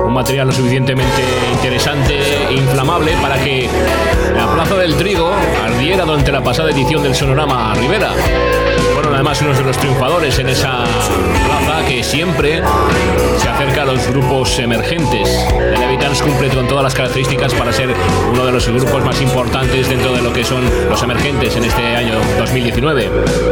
Un 0.03 0.11
material 0.11 0.47
lo 0.47 0.53
suficientemente 0.53 1.21
interesante 1.53 2.17
e 2.49 2.53
inflamable 2.55 3.11
para 3.21 3.37
que 3.43 3.69
la 4.35 4.51
Plaza 4.55 4.75
del 4.77 4.95
Trigo 4.95 5.31
ardiera 5.63 6.03
durante 6.03 6.31
la 6.31 6.43
pasada 6.43 6.71
edición 6.71 7.03
del 7.03 7.13
Sonorama 7.13 7.75
Rivera. 7.75 8.11
Fueron 8.95 9.13
además 9.13 9.39
unos 9.43 9.59
de 9.59 9.63
los 9.63 9.77
triunfadores 9.77 10.39
en 10.39 10.49
esa 10.49 10.83
plaza 11.45 11.85
que 11.87 12.03
siempre 12.03 12.63
acerca 13.61 13.83
a 13.83 13.85
los 13.85 14.07
grupos 14.07 14.57
emergentes. 14.57 15.29
The 15.49 15.77
Levitans 15.77 16.19
cumple 16.23 16.49
con 16.49 16.67
todas 16.67 16.83
las 16.83 16.95
características 16.95 17.53
para 17.53 17.71
ser 17.71 17.93
uno 18.31 18.43
de 18.43 18.51
los 18.51 18.67
grupos 18.67 19.05
más 19.05 19.21
importantes 19.21 19.87
dentro 19.87 20.11
de 20.13 20.21
lo 20.23 20.33
que 20.33 20.43
son 20.43 20.63
los 20.89 21.03
emergentes 21.03 21.55
en 21.55 21.65
este 21.65 21.95
año 21.95 22.15
2019. 22.39 23.11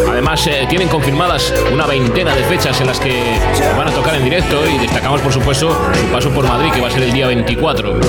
Además, 0.10 0.48
eh, 0.48 0.65
tienen 0.67 0.88
confirmadas 0.88 1.54
una 1.72 1.86
veintena 1.86 2.36
de 2.36 2.43
fechas 2.43 2.82
en 2.82 2.88
las 2.88 3.00
que 3.00 3.22
van 3.78 3.88
a 3.88 3.91
tocar 3.91 4.15
en 4.15 4.24
directo 4.24 4.56
y 4.67 4.80
destacamos, 4.80 5.22
por 5.22 5.32
supuesto, 5.32 5.78
su 5.93 6.08
paso 6.08 6.32
por 6.32 6.48
Madrid, 6.48 6.72
que 6.72 6.82
va 6.82 6.88
a 6.88 6.91
ser 6.91 7.04
el 7.04 7.13
día 7.13 7.28
24. 7.28 8.00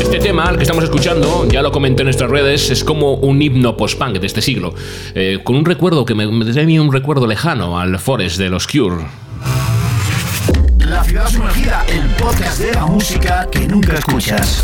Este 0.00 0.18
tema, 0.18 0.50
el 0.50 0.56
que 0.56 0.64
estamos 0.64 0.82
escuchando, 0.82 1.46
ya 1.48 1.62
lo 1.62 1.70
comenté 1.70 2.02
en 2.02 2.06
nuestras 2.06 2.28
redes, 2.28 2.70
es 2.70 2.82
como 2.82 3.14
un 3.14 3.40
himno 3.40 3.76
post-punk 3.76 4.18
de 4.18 4.26
este 4.26 4.42
siglo, 4.42 4.74
eh, 5.14 5.38
con 5.44 5.54
un 5.54 5.64
recuerdo 5.64 6.04
que 6.04 6.16
me, 6.16 6.26
me 6.26 6.44
trae 6.44 6.80
un 6.80 6.92
recuerdo 6.92 7.28
lejano 7.28 7.78
al 7.78 8.00
Forest 8.00 8.38
de 8.38 8.50
los 8.50 8.66
Cure. 8.66 9.27
Ciudad 11.18 11.30
sumergida, 11.30 11.84
el 11.88 12.06
podcast 12.10 12.60
de 12.60 12.72
la 12.74 12.86
música 12.86 13.48
que 13.50 13.66
nunca 13.66 13.94
escuchas. 13.94 14.62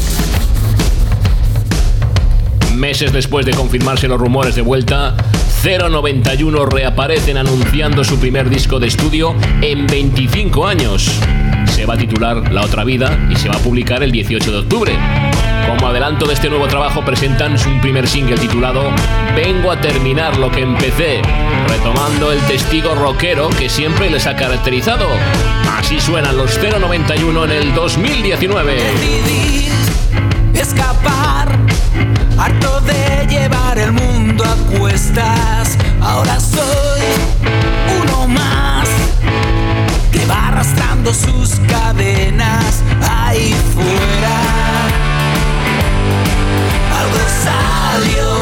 Meses 2.77 3.13
después 3.13 3.45
de 3.45 3.53
confirmarse 3.53 4.07
los 4.07 4.21
rumores 4.21 4.55
de 4.55 4.63
vuelta, 4.63 5.17
091 5.65 6.67
reaparecen 6.67 7.39
anunciando 7.39 8.05
su 8.05 8.21
primer 8.21 8.49
disco 8.49 8.79
de 8.79 8.87
estudio 8.87 9.35
en 9.63 9.89
25 9.89 10.65
años. 10.65 11.11
Se 11.67 11.87
va 11.87 11.95
a 11.95 11.99
titular 11.99 12.53
La 12.53 12.63
otra 12.63 12.85
vida 12.85 13.19
y 13.29 13.35
se 13.35 13.49
va 13.49 13.57
a 13.57 13.59
publicar 13.59 14.05
el 14.05 14.13
18 14.13 14.53
de 14.53 14.59
octubre. 14.59 14.93
Como 15.67 15.89
adelanto 15.89 16.25
de 16.25 16.35
este 16.35 16.49
nuevo 16.49 16.69
trabajo 16.69 17.05
presentan 17.05 17.57
un 17.67 17.81
primer 17.81 18.07
single 18.07 18.39
titulado 18.39 18.93
Vengo 19.35 19.73
a 19.73 19.81
terminar 19.81 20.37
lo 20.37 20.53
que 20.53 20.61
empecé, 20.61 21.21
retomando 21.67 22.31
el 22.31 22.39
testigo 22.43 22.95
rockero 22.95 23.49
que 23.51 23.69
siempre 23.69 24.09
les 24.09 24.29
ha 24.29 24.37
caracterizado. 24.37 25.09
Así 25.85 26.01
suenan 26.01 26.39
los 26.39 26.59
091 26.59 27.45
en 27.45 27.51
el 27.51 27.75
2019. 27.75 28.75
Decidí 28.75 29.69
escapar, 30.55 31.59
harto 32.39 32.81
de 32.81 33.27
llevar 33.29 33.77
el 33.77 33.93
mundo 33.93 34.45
a 34.45 34.79
cuestas. 34.79 35.77
Ahora 36.01 36.41
soy 36.41 37.03
uno 38.03 38.27
más 38.29 38.89
que 40.11 40.25
va 40.25 40.49
arrastrando 40.49 41.13
sus 41.13 41.57
cadenas 41.69 42.83
ahí 43.07 43.55
fuera. 43.75 44.41
Algo 46.99 47.19
salió 47.45 48.34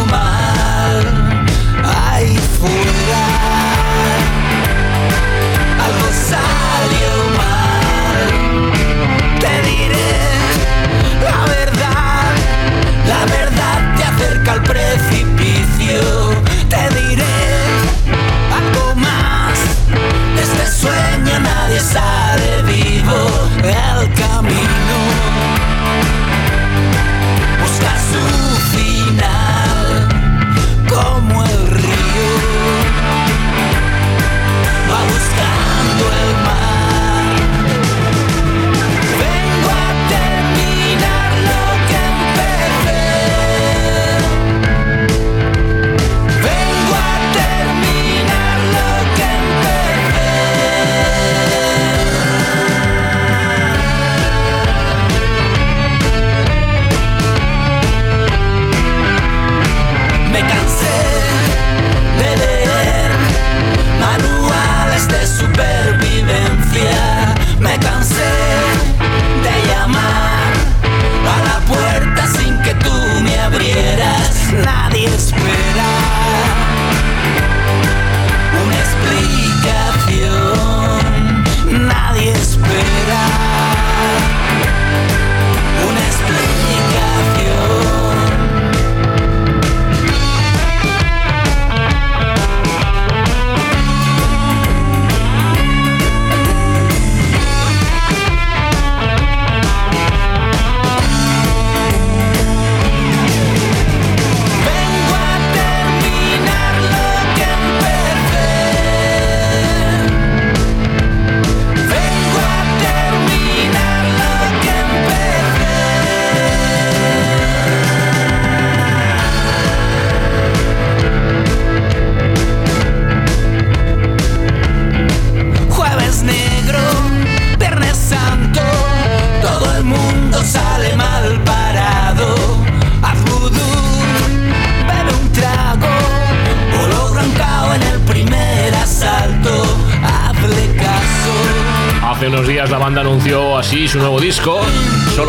começar. 21.83 22.22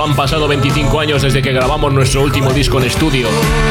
Han 0.04 0.18
pasado 0.18 0.50
25 0.50 1.00
años 1.00 1.22
desde 1.22 1.42
que 1.42 1.54
grabamos 1.54 1.94
nuestro 1.94 2.24
último 2.24 2.52
disco 2.52 2.78
en 2.78 2.88
estudio. 2.88 3.30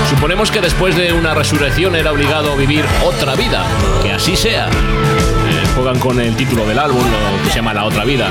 Suponemos 0.09 0.51
que 0.51 0.63
después 0.63 0.97
de 0.97 1.13
una 1.13 1.35
resurrección 1.35 1.95
era 1.95 2.11
obligado 2.11 2.53
a 2.53 2.57
vivir 2.57 2.87
otra 3.05 3.35
vida. 3.35 3.67
Que 4.03 4.13
así 4.13 4.35
sea. 4.35 4.71
Juegan 5.75 5.99
con 5.99 6.21
el 6.21 6.37
título 6.37 6.67
del 6.67 6.79
álbum, 6.79 7.03
lo 7.03 7.43
que 7.43 7.51
se 7.51 7.57
llama 7.57 7.73
La 7.73 7.85
Otra 7.85 8.05
Vida. 8.05 8.29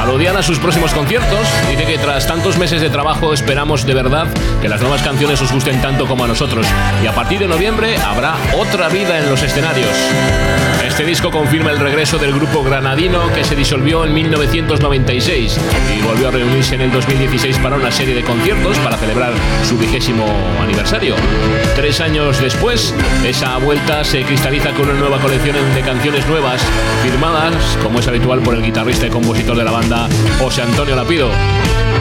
Aludían 0.00 0.36
a 0.36 0.42
sus 0.42 0.58
próximos 0.58 0.92
conciertos. 0.92 1.46
Dice 1.70 1.84
que 1.84 1.98
tras 1.98 2.26
tantos 2.26 2.56
meses 2.56 2.80
de 2.80 2.88
trabajo 2.88 3.32
esperamos 3.34 3.84
de 3.86 3.94
verdad 3.94 4.26
que 4.60 4.68
las 4.68 4.80
nuevas 4.80 5.02
canciones 5.02 5.40
os 5.42 5.52
gusten 5.52 5.80
tanto 5.82 6.06
como 6.06 6.24
a 6.24 6.28
nosotros. 6.28 6.66
Y 7.02 7.06
a 7.06 7.14
partir 7.14 7.40
de 7.40 7.48
noviembre 7.48 7.96
habrá 7.98 8.36
otra 8.58 8.88
vida 8.88 9.18
en 9.18 9.28
los 9.28 9.42
escenarios. 9.42 9.90
Este 10.86 11.04
disco 11.04 11.30
confirma 11.30 11.70
el 11.70 11.78
regreso 11.78 12.18
del 12.18 12.34
grupo 12.34 12.62
granadino 12.62 13.32
que 13.32 13.44
se 13.44 13.54
disolvió 13.54 14.04
en 14.04 14.12
1996 14.12 15.58
y 15.96 16.02
volvió 16.02 16.28
a 16.28 16.30
reunirse 16.30 16.74
en 16.74 16.82
el 16.82 16.92
2016 16.92 17.58
para 17.58 17.76
una 17.76 17.90
serie 17.90 18.14
de 18.14 18.22
conciertos 18.22 18.78
para 18.78 18.96
celebrar 18.96 19.32
su 19.66 19.78
vigésimo 19.78 20.26
aniversario. 20.60 21.14
Tres 21.76 22.00
años 22.00 22.40
después, 22.40 22.94
esa 23.24 23.56
vuelta 23.58 24.04
se 24.04 24.22
cristaliza 24.24 24.72
con 24.72 24.90
una 24.90 24.98
nueva 24.98 25.18
colección 25.18 25.56
de 25.74 25.80
canciones 25.80 26.26
nuevas, 26.26 26.61
firmadas, 27.02 27.78
como 27.82 28.00
es 28.00 28.08
habitual, 28.08 28.40
por 28.40 28.54
el 28.54 28.62
guitarrista 28.62 29.06
y 29.06 29.10
compositor 29.10 29.56
de 29.56 29.64
la 29.64 29.70
banda, 29.70 30.08
José 30.38 30.62
Antonio 30.62 30.96
Lapido. 30.96 31.28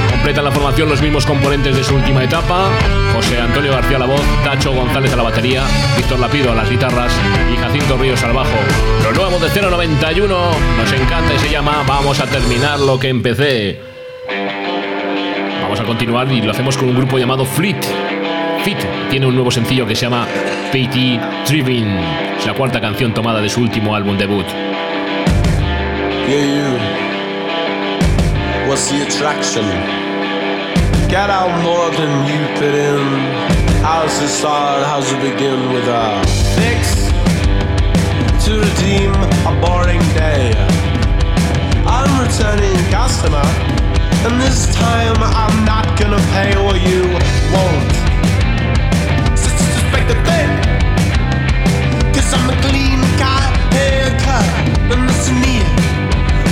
Completan 0.10 0.46
la 0.46 0.52
formación 0.52 0.90
los 0.90 1.02
mismos 1.02 1.26
componentes 1.26 1.76
de 1.76 1.84
su 1.84 1.96
última 1.96 2.24
etapa, 2.24 2.70
José 3.14 3.40
Antonio 3.40 3.72
García 3.72 3.98
a 3.98 4.00
la 4.00 4.06
voz, 4.06 4.22
Tacho 4.44 4.72
González 4.72 5.12
a 5.14 5.16
la 5.16 5.24
batería, 5.24 5.64
Víctor 5.98 6.20
Lapido 6.20 6.52
a 6.52 6.56
las 6.56 6.70
guitarras 6.70 7.12
y 7.52 7.58
Jacinto 7.58 7.98
Ríos 7.98 8.24
al 8.24 8.34
bajo. 8.34 8.58
Lo 9.04 9.12
nuevo 9.14 9.40
de 9.40 9.50
091 9.50 10.52
nos 10.78 10.94
encanta 10.94 11.34
y 11.34 11.40
se 11.40 11.50
llama 11.50 11.84
Vamos 11.88 12.20
a 12.20 12.26
terminar 12.26 12.80
lo 12.80 13.00
que 13.00 13.10
empecé. 13.10 13.80
Vamos 15.62 15.80
a 15.80 15.84
continuar 15.84 16.32
y 16.32 16.42
lo 16.42 16.52
hacemos 16.52 16.78
con 16.78 16.90
un 16.90 16.96
grupo 16.96 17.18
llamado 17.18 17.46
Fleet. 17.46 17.82
Fit 18.64 18.78
tiene 19.10 19.26
un 19.26 19.34
nuevo 19.34 19.50
sencillo 19.50 19.88
que 19.88 19.96
se 19.96 20.04
llama 20.04 20.28
Petey 20.72 21.20
Driven. 21.48 22.31
Es 22.42 22.48
la 22.48 22.56
cuarta 22.56 22.82
canción 22.82 23.14
tomada 23.14 23.40
de 23.40 23.50
su 23.50 23.62
último 23.62 23.94
álbum 23.94 24.18
debut. 24.18 24.48
Yeah, 26.28 26.44
you. 26.44 26.80
What's 28.68 28.90
the 28.90 29.04
attraction? 29.04 29.64
Get 31.08 31.30
out 31.30 31.52
more 31.62 31.92
than 31.92 32.26
you 32.26 32.48
put 32.56 32.74
in. 32.74 32.98
How's 33.84 34.20
it 34.24 34.30
start? 34.30 34.84
How's 34.88 35.12
it 35.14 35.22
begin 35.22 35.72
with 35.72 35.88
a 35.88 36.20
fix? 36.58 37.12
To 38.46 38.58
redeem 38.58 39.14
a 39.46 39.54
boring 39.62 40.02
day. 40.16 40.52
I'm 41.86 42.10
returning 42.20 42.76
customer, 42.90 43.46
and 44.26 44.42
this 44.42 44.66
time 44.76 45.16
I'm 45.22 45.64
not 45.64 45.86
gonna 46.00 46.18
pay 46.34 46.58
what 46.58 46.82
you 46.82 47.04
won't. 47.54 47.92
Suspect 49.38 50.08
the 50.08 50.16
thing, 50.26 50.50
cause 52.14 52.34
I'm 52.34 52.50
a 52.50 52.58
clean 52.62 53.00
cut, 53.18 53.52
haircut, 53.74 54.46
and 54.92 55.02
listen 55.08 55.36
here. 55.44 55.68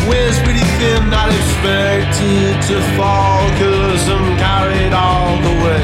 Wears 0.08 0.38
pretty 0.44 0.66
thin, 0.80 1.10
not 1.10 1.30
expected 1.30 2.56
to 2.70 2.76
fall, 2.98 3.44
cause 3.60 4.04
I'm 4.10 4.38
carried 4.38 4.94
all 4.94 5.36
the 5.48 5.56
way. 5.64 5.84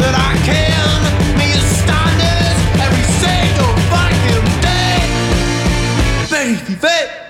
That 0.00 0.14
I 0.14 0.32
can 0.48 0.98
be 1.38 1.48
a 1.52 1.62
standard 1.80 2.56
every 2.84 3.06
single 3.22 3.72
fucking 3.92 4.46
day. 4.64 5.00
Baby. 6.30 6.74
Baby, 6.80 7.25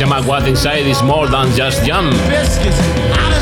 se 0.00 0.06
llama 0.06 0.26
What 0.26 0.48
Inside 0.48 0.88
is 0.88 1.02
More 1.02 1.30
Than 1.30 1.50
Just 1.54 1.86
Jam. 1.86 2.10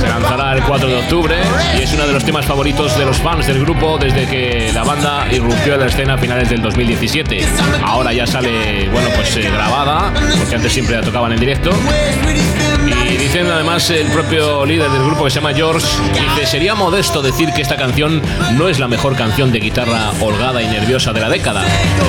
Se 0.01 0.09
lanzará 0.09 0.55
el 0.55 0.63
4 0.65 0.89
de 0.89 0.97
octubre 0.97 1.37
y 1.79 1.83
es 1.83 1.93
uno 1.93 2.05
de 2.05 2.13
los 2.13 2.25
temas 2.25 2.47
favoritos 2.47 2.99
de 2.99 3.05
los 3.05 3.17
fans 3.19 3.47
del 3.47 3.61
grupo 3.61 3.97
desde 3.97 4.27
que 4.27 4.73
la 4.75 4.83
banda 4.83 5.18
irrumpió 5.33 5.75
en 5.75 5.81
la 5.81 5.87
escena 5.87 6.15
a 6.15 6.19
finales 6.19 6.49
del 6.49 6.63
2017. 6.63 7.47
Ahora 7.85 8.13
ya 8.13 8.27
sale, 8.27 8.89
bueno, 8.89 9.09
pues 9.15 9.37
eh, 9.37 9.51
grabada, 9.51 10.13
porque 10.39 10.57
antes 10.57 10.73
siempre 10.73 10.97
la 10.97 11.03
tocaban 11.03 11.33
en 11.33 11.41
directo. 11.41 11.71
Y 13.11 13.17
dicen 13.17 13.47
además 13.51 13.89
el 13.91 14.07
propio 14.09 14.67
líder 14.67 14.91
del 14.91 15.03
grupo 15.03 15.25
que 15.25 15.31
se 15.31 15.41
llama 15.41 15.55
George, 15.55 15.87
dice, 16.13 16.47
sería 16.47 16.75
modesto 16.75 17.23
decir 17.23 17.53
que 17.53 17.63
esta 17.63 17.77
canción 17.77 18.21
no 18.57 18.69
es 18.69 18.79
la 18.79 18.89
mejor 18.89 19.17
canción 19.17 19.51
de 19.51 19.61
guitarra 19.61 20.11
holgada 20.21 20.63
y 20.63 20.67
nerviosa 20.67 21.13
de 21.13 21.21
la 21.21 21.29
década, 21.29 21.65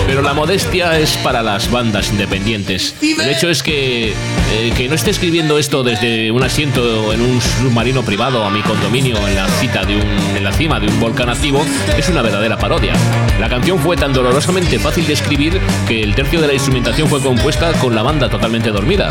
pero 0.08 0.22
la 0.22 0.34
modestia 0.34 1.00
es 1.00 1.18
para 1.18 1.42
las 1.42 1.72
bandas 1.72 2.10
independientes. 2.10 2.96
El 3.02 3.30
hecho 3.30 3.50
es 3.50 3.64
que, 3.64 4.10
eh, 4.10 4.74
que 4.76 4.90
no 4.90 4.96
esté 4.96 5.12
escribiendo 5.12 5.58
esto 5.58 5.84
desde 5.84 6.32
un 6.32 6.44
asiento 6.44 7.14
en 7.14 7.22
un 7.22 7.42
submarino 7.42 8.04
privado 8.04 8.44
a 8.44 8.50
mi 8.50 8.62
condominio 8.62 9.18
en 9.28 9.36
la, 9.36 9.48
cita 9.48 9.84
de 9.84 9.96
un, 9.96 10.36
en 10.36 10.44
la 10.44 10.52
cima 10.52 10.80
de 10.80 10.88
un 10.88 11.00
volcán 11.00 11.30
activo 11.30 11.66
es 11.98 12.10
una 12.10 12.22
verdadera 12.22 12.58
parodia. 12.58 12.94
La 13.40 13.50
canción 13.50 13.80
fue 13.80 13.96
tan 13.96 14.14
dolorosamente 14.14 14.80
fácil 14.80 15.08
de 15.08 15.14
escribir 15.14 15.60
que 15.88 16.02
el 16.02 16.16
tercio 16.16 16.42
de 16.42 16.48
la 16.48 16.54
instrumentación 16.54 17.08
fue 17.08 17.22
compuesta 17.22 17.72
con 17.74 17.96
la 17.96 18.04
banda 18.04 18.30
totalmente 18.30 18.70
dormida. 18.70 19.10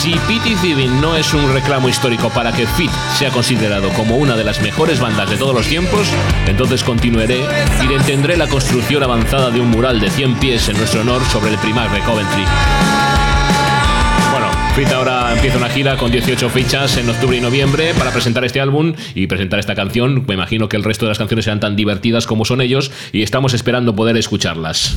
Si 0.00 0.12
Pity 0.12 0.54
Thieving 0.56 1.00
no 1.00 1.16
es 1.16 1.34
un 1.34 1.52
reclamo 1.52 1.88
histórico 1.88 2.30
para 2.30 2.52
que 2.52 2.66
Fit 2.66 2.90
sea 3.16 3.30
considerado 3.30 3.88
como 3.90 4.16
una 4.16 4.36
de 4.36 4.44
las 4.44 4.60
mejores 4.60 5.00
bandas 5.00 5.28
de 5.30 5.36
todos 5.36 5.54
los 5.54 5.66
tiempos, 5.66 6.08
entonces 6.46 6.84
continuaré 6.84 7.44
y 7.82 7.86
detendré 7.86 8.36
la 8.36 8.46
construcción 8.48 9.02
avanzada 9.02 9.50
de 9.50 9.60
un 9.60 9.70
mural 9.70 10.00
de 10.00 10.10
100 10.10 10.36
pies 10.36 10.68
en 10.68 10.76
nuestro 10.78 11.00
honor 11.00 11.22
sobre 11.32 11.50
el 11.50 11.58
Primark 11.58 11.92
de 11.92 12.00
Coventry. 12.00 12.44
Fit 14.78 14.92
ahora 14.92 15.34
empieza 15.34 15.56
una 15.56 15.68
gira 15.68 15.96
con 15.96 16.12
18 16.12 16.50
fichas 16.50 16.98
en 16.98 17.10
octubre 17.10 17.36
y 17.36 17.40
noviembre 17.40 17.94
para 17.94 18.12
presentar 18.12 18.44
este 18.44 18.60
álbum 18.60 18.94
y 19.12 19.26
presentar 19.26 19.58
esta 19.58 19.74
canción. 19.74 20.24
Me 20.28 20.34
imagino 20.34 20.68
que 20.68 20.76
el 20.76 20.84
resto 20.84 21.04
de 21.04 21.08
las 21.08 21.18
canciones 21.18 21.46
serán 21.46 21.58
tan 21.58 21.74
divertidas 21.74 22.28
como 22.28 22.44
son 22.44 22.60
ellos 22.60 22.92
y 23.10 23.22
estamos 23.24 23.54
esperando 23.54 23.96
poder 23.96 24.16
escucharlas. 24.16 24.94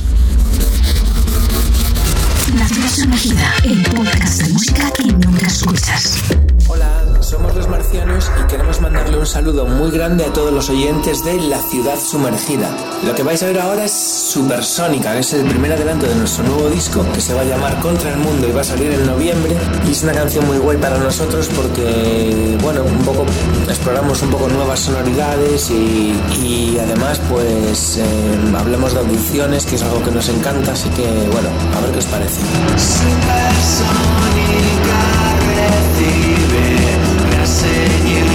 La 2.56 2.68
sumergida, 2.88 3.54
el 3.64 3.82
podcast 3.82 4.42
de 4.42 4.52
música 4.52 4.88
que 4.92 5.04
nunca 5.04 5.48
escuchas. 5.48 6.22
Hola, 6.68 7.04
somos 7.20 7.54
los 7.54 7.68
marcianos 7.68 8.30
y 8.40 8.46
queremos 8.46 8.80
mandarle 8.80 9.18
un 9.18 9.26
saludo 9.26 9.66
muy 9.66 9.90
grande 9.90 10.24
a 10.24 10.32
todos 10.32 10.52
los 10.52 10.70
oyentes 10.70 11.24
de 11.24 11.40
La 11.40 11.58
Ciudad 11.58 11.98
Sumergida. 11.98 12.70
Lo 13.04 13.14
que 13.14 13.22
vais 13.22 13.42
a 13.42 13.46
ver 13.46 13.60
ahora 13.60 13.84
es 13.84 13.92
Supersónica, 13.92 15.12
que 15.12 15.20
es 15.20 15.32
el 15.34 15.46
primer 15.46 15.72
adelanto 15.72 16.06
de 16.06 16.14
nuestro 16.14 16.44
nuevo 16.44 16.70
disco 16.70 17.04
que 17.12 17.20
se 17.20 17.34
va 17.34 17.42
a 17.42 17.44
llamar 17.44 17.78
Contra 17.80 18.10
el 18.10 18.18
Mundo 18.18 18.48
y 18.48 18.52
va 18.52 18.60
a 18.60 18.64
salir 18.64 18.92
en 18.92 19.06
noviembre. 19.06 19.56
Y 19.86 19.90
es 19.90 20.02
una 20.02 20.12
canción 20.12 20.46
muy 20.46 20.58
guay 20.58 20.78
para 20.78 20.98
nosotros 20.98 21.48
porque, 21.54 22.56
bueno, 22.62 22.84
un 22.84 23.04
poco 23.04 23.26
exploramos 23.68 24.22
un 24.22 24.30
poco 24.30 24.48
nuevas 24.48 24.80
sonoridades 24.80 25.70
y, 25.70 26.78
además, 26.80 27.20
pues, 27.28 27.98
eh, 27.98 28.04
hablamos 28.56 28.94
de 28.94 29.00
audiciones, 29.00 29.66
que 29.66 29.74
es 29.74 29.82
algo 29.82 30.02
que 30.02 30.10
nos 30.10 30.28
encanta, 30.28 30.72
así 30.72 30.88
que, 30.90 31.06
bueno, 31.30 31.48
a 31.76 31.80
ver 31.80 31.92
qué 31.92 31.98
os 31.98 32.06
parece. 32.06 32.40
in 37.64 38.06
you 38.06 38.31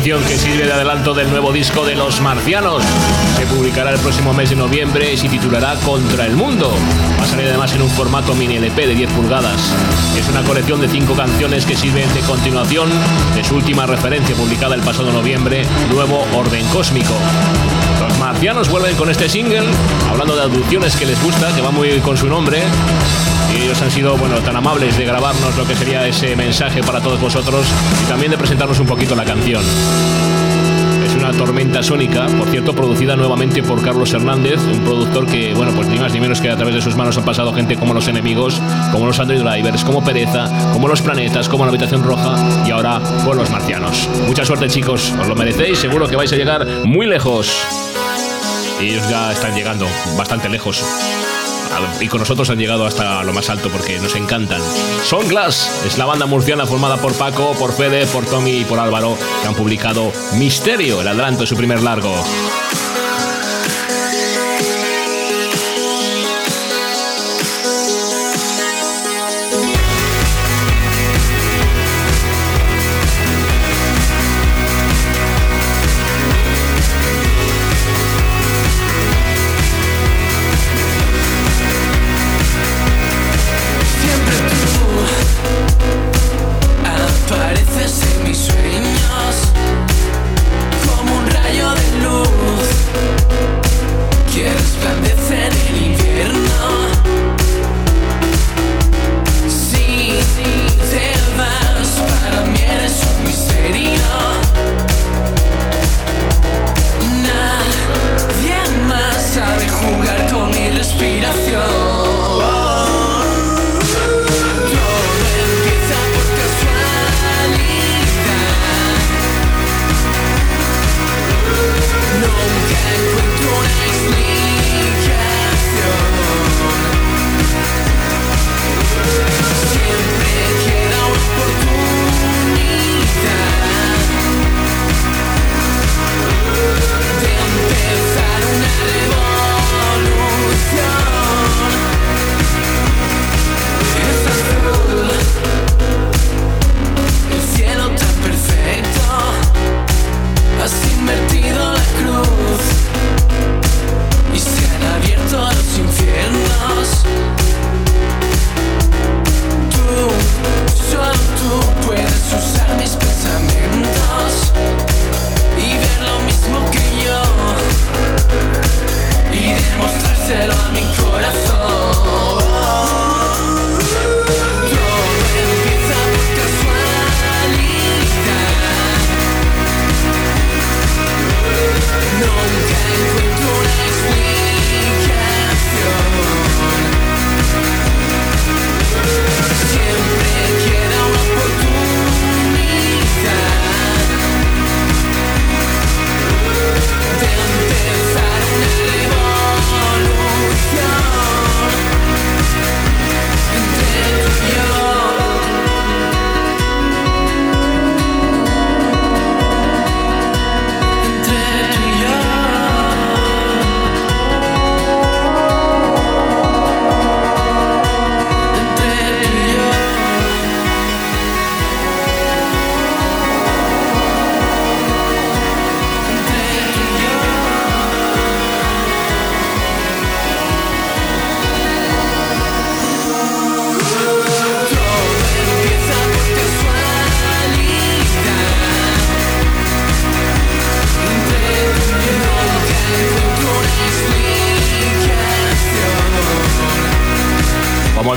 canción 0.00 0.24
que 0.24 0.38
sirve 0.38 0.64
de 0.64 0.72
adelanto 0.72 1.12
del 1.12 1.28
nuevo 1.28 1.52
disco 1.52 1.84
de 1.84 1.94
Los 1.94 2.22
Marcianos. 2.22 2.82
Se 3.36 3.44
publicará 3.44 3.90
el 3.90 3.98
próximo 3.98 4.32
mes 4.32 4.48
de 4.48 4.56
noviembre 4.56 5.12
y 5.12 5.18
se 5.18 5.28
titulará 5.28 5.74
Contra 5.74 6.24
el 6.24 6.36
Mundo. 6.36 6.72
Va 7.18 7.24
a 7.24 7.26
salir 7.26 7.48
además 7.48 7.74
en 7.74 7.82
un 7.82 7.90
formato 7.90 8.34
mini 8.34 8.56
LP 8.56 8.86
de 8.86 8.94
10 8.94 9.12
pulgadas. 9.12 9.60
Es 10.18 10.26
una 10.30 10.42
colección 10.42 10.80
de 10.80 10.88
cinco 10.88 11.12
canciones 11.12 11.66
que 11.66 11.76
sirven 11.76 12.08
de 12.14 12.20
continuación 12.20 12.88
de 13.34 13.44
su 13.44 13.56
última 13.56 13.84
referencia 13.84 14.34
publicada 14.34 14.74
el 14.74 14.80
pasado 14.80 15.12
noviembre, 15.12 15.66
Nuevo 15.90 16.24
Orden 16.34 16.66
Cósmico. 16.68 17.12
Los 18.00 18.18
marcianos 18.18 18.70
vuelven 18.70 18.96
con 18.96 19.10
este 19.10 19.28
single, 19.28 19.64
hablando 20.10 20.34
de 20.34 20.42
aducciones 20.44 20.96
que 20.96 21.04
les 21.04 21.22
gusta, 21.22 21.54
que 21.54 21.60
va 21.60 21.72
muy 21.72 21.98
con 21.98 22.16
su 22.16 22.26
nombre, 22.26 22.62
y 23.54 23.62
ellos 23.62 23.80
han 23.82 23.90
sido 23.90 24.16
bueno 24.16 24.36
tan 24.38 24.56
amables 24.56 24.96
de 24.96 25.04
grabarnos 25.04 25.56
lo 25.56 25.66
que 25.66 25.74
sería 25.74 26.06
ese 26.06 26.36
mensaje 26.36 26.82
para 26.82 27.00
todos 27.00 27.20
vosotros 27.20 27.66
y 28.02 28.08
también 28.08 28.30
de 28.30 28.38
presentarnos 28.38 28.78
un 28.80 28.86
poquito 28.86 29.14
la 29.14 29.24
canción. 29.24 29.62
Es 31.04 31.14
una 31.16 31.32
tormenta 31.32 31.82
sónica, 31.82 32.26
por 32.38 32.48
cierto, 32.48 32.72
producida 32.72 33.16
nuevamente 33.16 33.62
por 33.62 33.82
Carlos 33.82 34.12
Hernández, 34.12 34.60
un 34.60 34.80
productor 34.80 35.26
que, 35.26 35.54
bueno, 35.54 35.72
pues 35.72 35.88
ni 35.88 35.98
más 35.98 36.12
ni 36.12 36.20
menos 36.20 36.40
que 36.40 36.50
a 36.50 36.56
través 36.56 36.74
de 36.74 36.82
sus 36.82 36.94
manos 36.94 37.16
han 37.18 37.24
pasado 37.24 37.52
gente 37.52 37.76
como 37.76 37.94
Los 37.94 38.06
Enemigos, 38.08 38.60
como 38.92 39.06
Los 39.06 39.18
Android 39.18 39.40
Drivers, 39.40 39.84
como 39.84 40.04
Pereza, 40.04 40.48
como 40.72 40.86
Los 40.86 41.02
Planetas, 41.02 41.48
como 41.48 41.64
La 41.64 41.70
Habitación 41.70 42.04
Roja 42.04 42.36
y 42.66 42.70
ahora 42.70 43.00
por 43.24 43.36
Los 43.36 43.50
Marcianos. 43.50 44.08
Mucha 44.26 44.44
suerte, 44.44 44.68
chicos, 44.68 45.12
os 45.20 45.26
lo 45.26 45.34
merecéis, 45.34 45.78
seguro 45.78 46.06
que 46.06 46.16
vais 46.16 46.32
a 46.32 46.36
llegar 46.36 46.66
muy 46.84 47.06
lejos. 47.06 47.50
Y 48.80 48.90
ellos 48.90 49.08
ya 49.10 49.32
están 49.32 49.54
llegando 49.54 49.86
bastante 50.16 50.48
lejos 50.48 50.82
y 52.00 52.08
con 52.08 52.20
nosotros 52.20 52.50
han 52.50 52.58
llegado 52.58 52.86
hasta 52.86 53.22
lo 53.24 53.32
más 53.32 53.50
alto 53.50 53.70
porque 53.70 53.98
nos 53.98 54.14
encantan. 54.14 54.60
Son 55.04 55.26
Glass 55.28 55.82
es 55.86 55.98
la 55.98 56.06
banda 56.06 56.26
murciana 56.26 56.66
formada 56.66 56.96
por 56.96 57.14
Paco, 57.14 57.54
por 57.58 57.72
Fede, 57.72 58.06
por 58.06 58.24
Tommy 58.26 58.58
y 58.60 58.64
por 58.64 58.78
Álvaro 58.78 59.16
que 59.42 59.48
han 59.48 59.54
publicado 59.54 60.12
Misterio, 60.34 61.00
el 61.00 61.08
adelanto 61.08 61.42
de 61.42 61.46
su 61.46 61.56
primer 61.56 61.82
largo. 61.82 62.14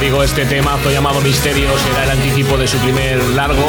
Este 0.02 0.46
temazo 0.46 0.90
llamado 0.90 1.22
Misterio 1.22 1.70
será 1.78 2.06
el 2.06 2.10
anticipo 2.12 2.58
de 2.58 2.68
su 2.68 2.78
primer 2.78 3.24
largo 3.36 3.64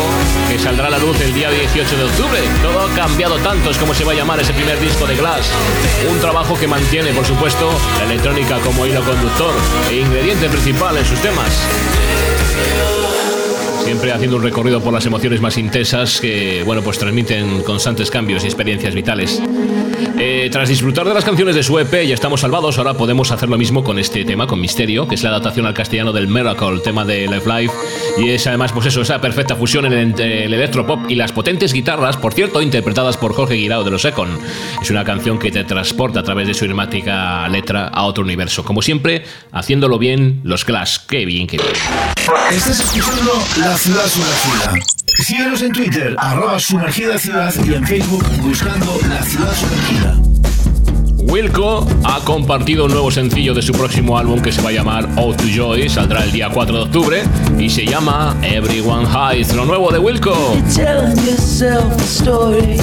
que 0.49 0.59
saldrá 0.59 0.87
a 0.87 0.91
la 0.91 0.99
luz 0.99 1.21
el 1.21 1.35
día 1.35 1.51
18 1.51 1.97
de 1.97 2.05
octubre. 2.05 2.41
Todo 2.63 2.81
ha 2.81 2.95
cambiado 2.95 3.37
tanto, 3.39 3.71
es 3.71 3.77
como 3.77 3.93
se 3.93 4.05
va 4.05 4.13
a 4.13 4.15
llamar 4.15 4.41
ese 4.41 4.55
primer 4.55 4.81
disco 4.81 5.07
de 5.07 5.17
Glass. 5.17 5.51
Un 6.11 6.19
trabajo 6.21 6.59
que 6.59 6.67
mantiene, 6.67 7.13
por 7.13 7.27
supuesto, 7.27 7.71
la 7.99 8.05
electrónica 8.05 8.59
como 8.61 8.87
hilo 8.87 9.03
conductor 9.03 9.53
e 9.91 9.97
ingrediente 10.01 10.49
principal 10.49 10.97
en 10.97 11.05
sus 11.05 11.21
temas 11.21 11.51
siempre 13.85 14.13
haciendo 14.13 14.39
un 14.39 14.43
recorrido 14.43 14.81
por 14.81 14.95
las 14.95 15.05
emociones 15.05 15.43
más 15.43 15.59
intensas 15.59 16.19
que, 16.19 16.63
bueno, 16.65 16.81
pues 16.81 16.99
transmiten 16.99 17.63
constantes 17.63 18.11
cambios 18.11 18.43
y 18.43 18.47
experiencias 18.47 18.95
vitales. 18.95 19.43
Eh, 20.27 20.49
tras 20.51 20.71
disfrutar 20.71 21.07
de 21.07 21.13
las 21.13 21.23
canciones 21.23 21.55
de 21.55 21.63
su 21.63 21.79
EP, 21.79 22.07
ya 22.07 22.15
estamos 22.15 22.41
salvados. 22.41 22.79
Ahora 22.79 22.95
podemos 22.95 23.31
hacer 23.31 23.51
lo 23.51 23.59
mismo 23.59 23.85
con 23.85 23.99
este 23.99 24.25
tema, 24.25 24.47
con 24.47 24.59
Misterio, 24.59 25.07
que 25.07 25.17
es 25.17 25.23
la 25.23 25.29
adaptación 25.29 25.67
al 25.67 25.75
castellano 25.75 26.15
del 26.15 26.29
Miracle, 26.29 26.81
tema 26.81 27.05
de 27.05 27.29
Life 27.29 27.47
Life. 27.47 27.75
Y 28.17 28.31
es 28.31 28.47
además, 28.47 28.73
pues 28.73 28.87
eso, 28.87 29.01
esa 29.01 29.21
perfecta 29.21 29.57
fusión 29.57 29.93
entre 29.93 30.45
el 30.45 30.55
electropop 30.55 31.11
y 31.11 31.15
las 31.17 31.33
potentes 31.33 31.73
guitarras, 31.73 32.17
por 32.17 32.33
cierto, 32.33 32.63
interpretadas 32.63 33.17
por 33.17 33.35
Jorge 33.35 33.55
Guirao 33.55 33.85
de 33.85 33.91
los 33.91 34.05
Econ. 34.05 34.39
Es 34.81 34.91
una 34.91 35.05
canción 35.05 35.39
que 35.39 35.51
te 35.51 35.65
transporta 35.65 36.21
a 36.21 36.23
través 36.23 36.47
de 36.47 36.55
su 36.55 36.65
enigmática 36.65 37.49
letra 37.49 37.89
a 37.89 38.05
otro 38.05 38.23
universo. 38.23 38.65
Como 38.65 38.83
siempre, 38.83 39.25
haciéndolo 39.53 39.99
bien, 39.99 40.41
los 40.45 40.65
Clash. 40.65 40.99
Qué 41.09 41.25
bien, 41.25 41.47
qué 41.47 41.59
bien. 41.59 41.73
Estás 42.51 42.81
escuchando 42.81 43.33
La 43.59 43.77
Ciudad 43.77 44.07
Sumergida. 44.07 44.75
Síguenos 45.19 45.63
en 45.63 45.73
Twitter, 45.73 46.17
arroba 46.19 46.59
sumergida 46.59 47.19
ciudad 47.19 47.55
y 47.65 47.75
en 47.75 47.87
Facebook 47.87 48.25
buscando 48.43 48.99
La 49.09 49.23
Ciudad 49.23 49.55
Sumergida. 49.55 50.54
Wilco 51.27 51.87
ha 52.05 52.21
compartido 52.21 52.85
un 52.85 52.93
nuevo 52.93 53.11
sencillo 53.11 53.55
de 53.55 53.63
su 53.63 53.73
próximo 53.73 54.19
álbum 54.19 54.41
que 54.41 54.53
se 54.53 54.61
va 54.61 54.69
a 54.69 54.73
llamar 54.73 55.09
Out 55.17 55.37
to 55.39 55.45
Joy, 55.45 55.89
saldrá 55.89 56.23
el 56.23 56.33
día 56.33 56.51
4 56.53 56.77
de 56.77 56.83
octubre 56.83 57.23
y 57.59 57.71
se 57.71 57.87
llama 57.87 58.37
Everyone 58.43 59.07
Hides, 59.09 59.55
lo 59.55 59.65
nuevo 59.65 59.91
de 59.91 59.99
Wilco. 59.99 60.35
telling 60.75 61.17
yourself 61.27 61.93
a 61.93 62.05
story 62.05 62.79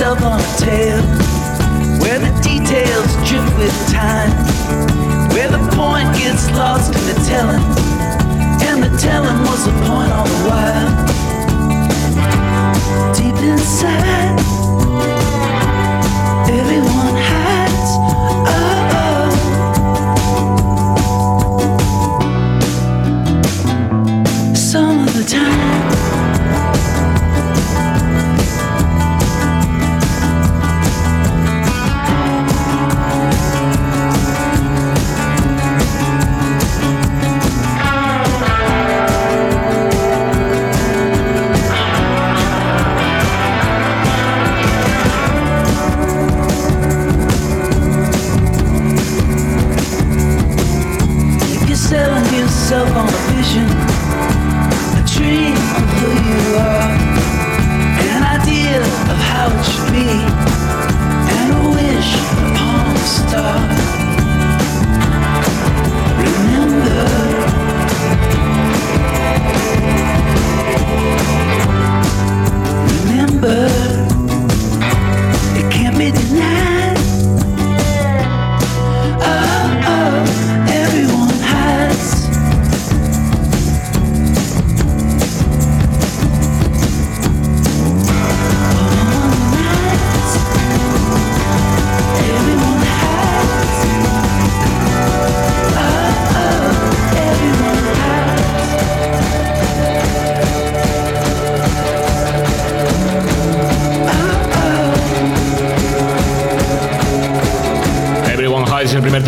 yourself 0.00 0.22
on 0.22 0.40
a 0.40 0.42
tale 0.56 1.02
where 2.00 2.18
the 2.18 2.32
details 2.40 3.12
drift 3.28 3.52
with 3.58 3.92
time, 3.92 4.30
where 5.34 5.50
the 5.50 5.58
point 5.76 6.08
gets 6.16 6.50
lost 6.52 6.94
in 6.94 7.04
the 7.04 7.14
telling, 7.28 7.60
and 8.62 8.82
the 8.82 8.96
telling 8.96 9.38
was 9.42 9.66
the 9.66 9.72
point 9.84 10.10
all 10.10 10.24
the 10.24 10.48
while. 10.48 10.90
Deep 13.14 13.36
inside, 13.44 14.40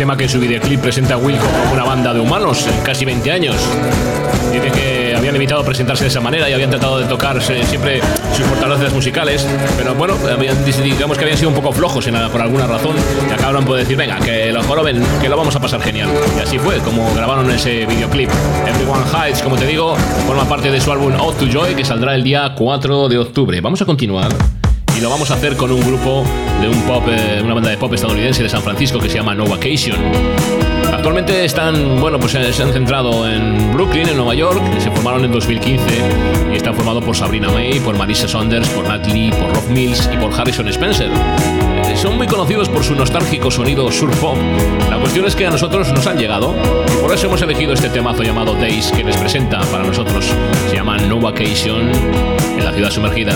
tema 0.03 0.17
que 0.17 0.25
en 0.25 0.29
su 0.29 0.37
videoclip 0.37 0.81
presenta 0.81 1.13
a 1.13 1.17
Wilco 1.17 1.45
como 1.45 1.75
una 1.75 1.85
banda 1.85 2.13
de 2.13 2.19
humanos 2.19 2.67
en 2.67 2.83
casi 2.83 3.05
20 3.05 3.31
años. 3.31 3.55
Dice 4.51 4.69
que 4.69 5.15
habían 5.15 5.33
evitado 5.33 5.63
presentarse 5.63 6.03
de 6.03 6.09
esa 6.09 6.19
manera 6.19 6.49
y 6.49 6.51
habían 6.51 6.71
tratado 6.71 6.99
de 6.99 7.05
tocar 7.05 7.41
siempre 7.41 8.01
sus 8.35 8.45
fortalezas 8.45 8.91
musicales, 8.91 9.47
pero 9.77 9.95
bueno, 9.95 10.15
digamos 10.83 11.17
que 11.17 11.23
habían 11.23 11.37
sido 11.37 11.51
un 11.51 11.55
poco 11.55 11.71
flojos 11.71 12.05
en, 12.07 12.15
por 12.33 12.41
alguna 12.41 12.67
razón 12.67 12.97
y 13.29 13.31
acabaron 13.31 13.63
por 13.63 13.77
decir, 13.77 13.95
venga, 13.95 14.19
que 14.19 14.51
lo 14.51 14.61
joroben, 14.63 15.01
que 15.21 15.29
lo 15.29 15.37
vamos 15.37 15.55
a 15.55 15.61
pasar 15.61 15.81
genial. 15.81 16.09
Y 16.37 16.41
así 16.41 16.59
fue 16.59 16.79
como 16.79 17.15
grabaron 17.15 17.49
ese 17.49 17.85
videoclip. 17.85 18.29
Everyone 18.67 19.03
Hides, 19.09 19.41
como 19.41 19.55
te 19.55 19.65
digo, 19.65 19.95
forma 20.27 20.43
parte 20.49 20.69
de 20.69 20.81
su 20.81 20.91
álbum 20.91 21.13
Out 21.13 21.37
to 21.37 21.45
Joy 21.45 21.75
que 21.75 21.85
saldrá 21.85 22.13
el 22.13 22.23
día 22.23 22.55
4 22.57 23.07
de 23.07 23.19
octubre. 23.19 23.61
Vamos 23.61 23.81
a 23.81 23.85
continuar 23.85 24.33
y 24.97 25.01
lo 25.01 25.09
vamos 25.09 25.31
a 25.31 25.35
hacer 25.35 25.55
con 25.55 25.71
un 25.71 25.81
grupo 25.81 26.23
de 26.61 26.69
un 26.69 26.81
pop, 26.83 27.03
eh, 27.09 27.41
una 27.43 27.53
banda 27.53 27.69
de 27.69 27.77
pop 27.77 27.93
estadounidense 27.93 28.43
de 28.43 28.49
San 28.49 28.61
Francisco 28.61 28.99
que 28.99 29.09
se 29.09 29.15
llama 29.15 29.33
No 29.33 29.45
Vacation. 29.45 29.97
Actualmente 30.91 31.43
están, 31.43 31.99
bueno, 31.99 32.19
pues 32.19 32.35
eh, 32.35 32.53
se 32.53 32.63
han 32.63 32.71
centrado 32.71 33.27
en 33.27 33.73
Brooklyn, 33.73 34.07
en 34.07 34.15
Nueva 34.15 34.35
York, 34.35 34.61
se 34.79 34.89
formaron 34.91 35.25
en 35.25 35.31
2015 35.31 35.83
y 36.53 36.55
están 36.55 36.75
formados 36.75 37.03
por 37.03 37.15
Sabrina 37.15 37.49
May, 37.49 37.79
por 37.79 37.97
Marisa 37.97 38.27
Saunders, 38.27 38.69
por 38.69 38.87
Nat 38.87 39.05
Lee, 39.07 39.31
por 39.31 39.53
Rob 39.53 39.69
Mills 39.69 40.09
y 40.13 40.17
por 40.17 40.33
Harrison 40.33 40.67
Spencer. 40.69 41.09
Eh, 41.09 41.97
Son 41.97 42.15
muy 42.15 42.27
conocidos 42.27 42.69
por 42.69 42.83
su 42.83 42.95
nostálgico 42.95 43.51
sonido 43.51 43.91
surf 43.91 44.15
pop. 44.19 44.37
La 44.89 44.97
cuestión 44.97 45.25
es 45.25 45.35
que 45.35 45.45
a 45.45 45.49
nosotros 45.51 45.91
nos 45.91 46.07
han 46.07 46.17
llegado 46.17 46.55
y 46.87 47.01
por 47.01 47.11
eso 47.11 47.27
hemos 47.27 47.41
elegido 47.41 47.73
este 47.73 47.89
temazo 47.89 48.23
llamado 48.23 48.53
Days 48.53 48.91
que 48.91 49.03
les 49.03 49.17
presenta 49.17 49.59
para 49.71 49.83
nosotros. 49.83 50.25
Se 50.69 50.75
llama 50.75 50.97
No 50.97 51.19
Vacation 51.19 51.91
en 52.57 52.63
la 52.63 52.71
ciudad 52.71 52.91
sumergida. 52.91 53.33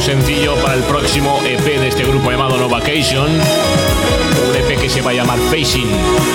Sencillo 0.00 0.54
para 0.56 0.74
el 0.74 0.82
próximo 0.84 1.40
EP 1.44 1.78
de 1.78 1.88
este 1.88 2.04
grupo 2.04 2.30
llamado 2.30 2.56
No 2.56 2.68
Vacation. 2.68 3.28
Un 3.28 4.56
EP 4.56 4.80
que 4.80 4.88
se 4.88 5.02
va 5.02 5.10
a 5.10 5.14
llamar 5.14 5.38
Facing. 5.38 5.88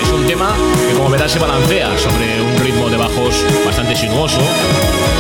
Es 0.04 0.12
un 0.12 0.26
tema 0.28 0.54
que 0.88 0.94
como 0.94 1.10
verás 1.10 1.32
se 1.32 1.40
balancea 1.40 1.98
sobre 1.98 2.42
un 2.42 2.58
ritmo 2.60 2.90
de 2.90 2.98
bajos 2.98 3.44
bastante 3.66 3.96
sinuoso 3.96 4.40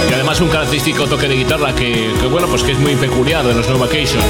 y 0.09 0.13
además 0.13 0.39
un 0.41 0.49
característico 0.49 1.07
toque 1.07 1.27
de 1.27 1.35
guitarra 1.35 1.73
que, 1.73 2.13
que 2.19 2.27
bueno, 2.27 2.47
pues 2.47 2.63
que 2.63 2.73
es 2.73 2.79
muy 2.79 2.95
peculiar 2.95 3.45
de 3.45 3.55
los 3.55 3.67
No 3.67 3.79
Vacation. 3.79 4.21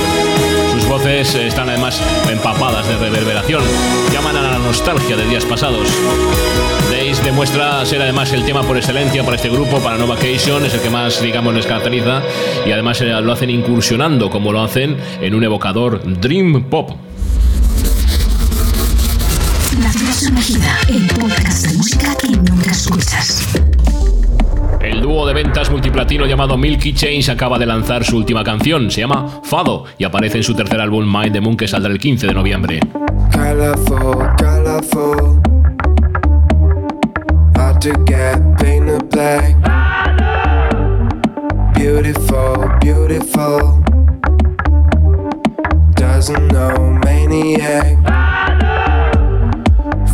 Sus 0.72 0.86
voces 0.88 1.36
están 1.36 1.70
además 1.70 2.02
empapadas 2.30 2.88
de 2.88 2.98
reverberación, 2.98 3.64
llaman 4.12 4.38
a 4.38 4.42
la 4.42 4.60
nostalgia 4.60 5.16
de 5.16 5.26
días 5.26 5.46
pasados. 5.46 5.88
Days 6.92 7.24
demuestra 7.24 7.86
ser 7.86 8.02
además 8.02 8.32
el 8.34 8.46
tema 8.46 8.62
por 8.62 8.78
excelencia 8.78 9.24
para 9.24 9.38
este 9.38 9.50
grupo, 9.50 9.80
para 9.80 9.98
No 9.98 10.06
Vacation, 10.06 10.66
es 10.66 10.74
el 10.74 10.82
que 10.82 10.90
más, 10.90 11.22
digamos, 11.22 11.54
les 11.54 11.66
caracteriza 11.66 12.22
y 12.66 12.72
además 12.72 13.02
eh, 13.02 13.06
lo 13.22 13.32
hacen 13.32 13.50
incursionando 13.50 14.30
como 14.30 14.52
lo 14.52 14.62
hacen 14.62 14.98
en 15.22 15.36
un 15.36 15.44
evocador 15.44 16.02
Dream 16.20 16.64
Pop. 16.70 16.92
La 19.80 20.96
el 20.96 21.08
podcast 21.08 21.68
de 21.68 21.78
música 21.78 22.16
que 22.16 22.30
nunca 22.30 22.72
escuchas. 22.72 23.56
El 24.82 25.02
dúo 25.02 25.26
de 25.26 25.34
ventas 25.34 25.70
multiplatino 25.70 26.26
llamado 26.26 26.58
Milky 26.58 26.94
Change 26.94 27.30
acaba 27.32 27.58
de 27.58 27.66
lanzar 27.66 28.04
su 28.04 28.18
última 28.18 28.44
canción, 28.44 28.90
se 28.92 29.02
llama 29.02 29.42
Fado 29.44 29.86
y 29.98 30.04
aparece 30.04 30.38
en 30.38 30.44
su 30.44 30.54
tercer 30.54 30.80
álbum 30.80 31.06
Mind 31.06 31.34
the 31.34 31.42
Moon 31.42 31.58
que 31.58 31.68
saldrá 31.68 31.92
el 31.92 32.00
15 32.00 32.28
de 32.28 32.34
noviembre. 32.34 32.80
Colorful, 33.32 34.30
colorful. 34.38 35.42
Hard 37.56 37.80
to 37.82 37.92
get 38.06 38.40
painted 38.58 39.10
black. 39.10 39.85
Beautiful, 41.76 42.70
beautiful. 42.80 43.84
Doesn't 45.94 46.48
know 46.48 47.00
maniac. 47.04 47.98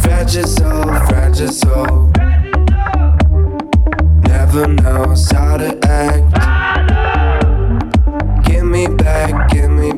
Fragile 0.01 0.47
fragile. 1.07 2.11
Never 4.27 4.67
knows 4.67 5.29
how 5.31 5.57
to 5.57 5.77
act. 5.85 6.25
Give 8.45 8.65
me 8.65 8.87
back, 8.87 9.51
give 9.51 9.69
me 9.69 9.90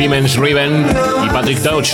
Clemens 0.00 0.38
Riven 0.38 0.86
y 1.26 1.28
Patrick 1.28 1.62
Touch. 1.62 1.90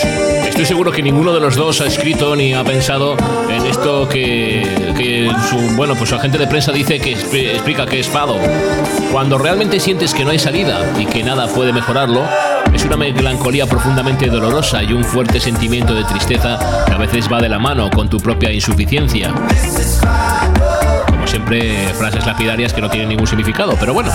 Estoy 0.47 0.63
seguro 0.65 0.93
que 0.93 1.03
ninguno 1.03 1.33
de 1.33 1.41
los 1.41 1.57
dos 1.57 1.81
ha 1.81 1.87
escrito 1.87 2.37
ni 2.37 2.53
ha 2.53 2.63
pensado 2.63 3.17
en 3.49 3.65
esto 3.65 4.07
que, 4.07 5.29
su, 5.49 5.75
bueno, 5.75 5.93
pues 5.93 6.09
su 6.11 6.15
agente 6.15 6.37
de 6.37 6.47
prensa 6.47 6.71
dice 6.71 7.01
que 7.01 7.17
expli- 7.17 7.49
explica 7.49 7.85
que 7.85 7.99
es 7.99 8.07
fado. 8.07 8.37
Cuando 9.11 9.37
realmente 9.37 9.77
sientes 9.81 10.13
que 10.13 10.23
no 10.23 10.31
hay 10.31 10.39
salida 10.39 10.79
y 10.97 11.05
que 11.05 11.21
nada 11.21 11.47
puede 11.47 11.73
mejorarlo, 11.73 12.21
es 12.73 12.85
una 12.85 12.95
melancolía 12.95 13.65
profundamente 13.65 14.27
dolorosa 14.27 14.81
y 14.83 14.93
un 14.93 15.03
fuerte 15.03 15.41
sentimiento 15.41 15.93
de 15.93 16.05
tristeza 16.05 16.85
que 16.87 16.93
a 16.93 16.97
veces 16.97 17.29
va 17.29 17.41
de 17.41 17.49
la 17.49 17.59
mano 17.59 17.89
con 17.93 18.09
tu 18.09 18.19
propia 18.21 18.53
insuficiencia. 18.53 19.33
Siempre, 21.27 21.89
frases 21.93 22.25
lapidarias 22.25 22.73
que 22.73 22.81
no 22.81 22.89
tienen 22.89 23.09
ningún 23.09 23.27
significado, 23.27 23.75
pero 23.79 23.93
bueno. 23.93 24.09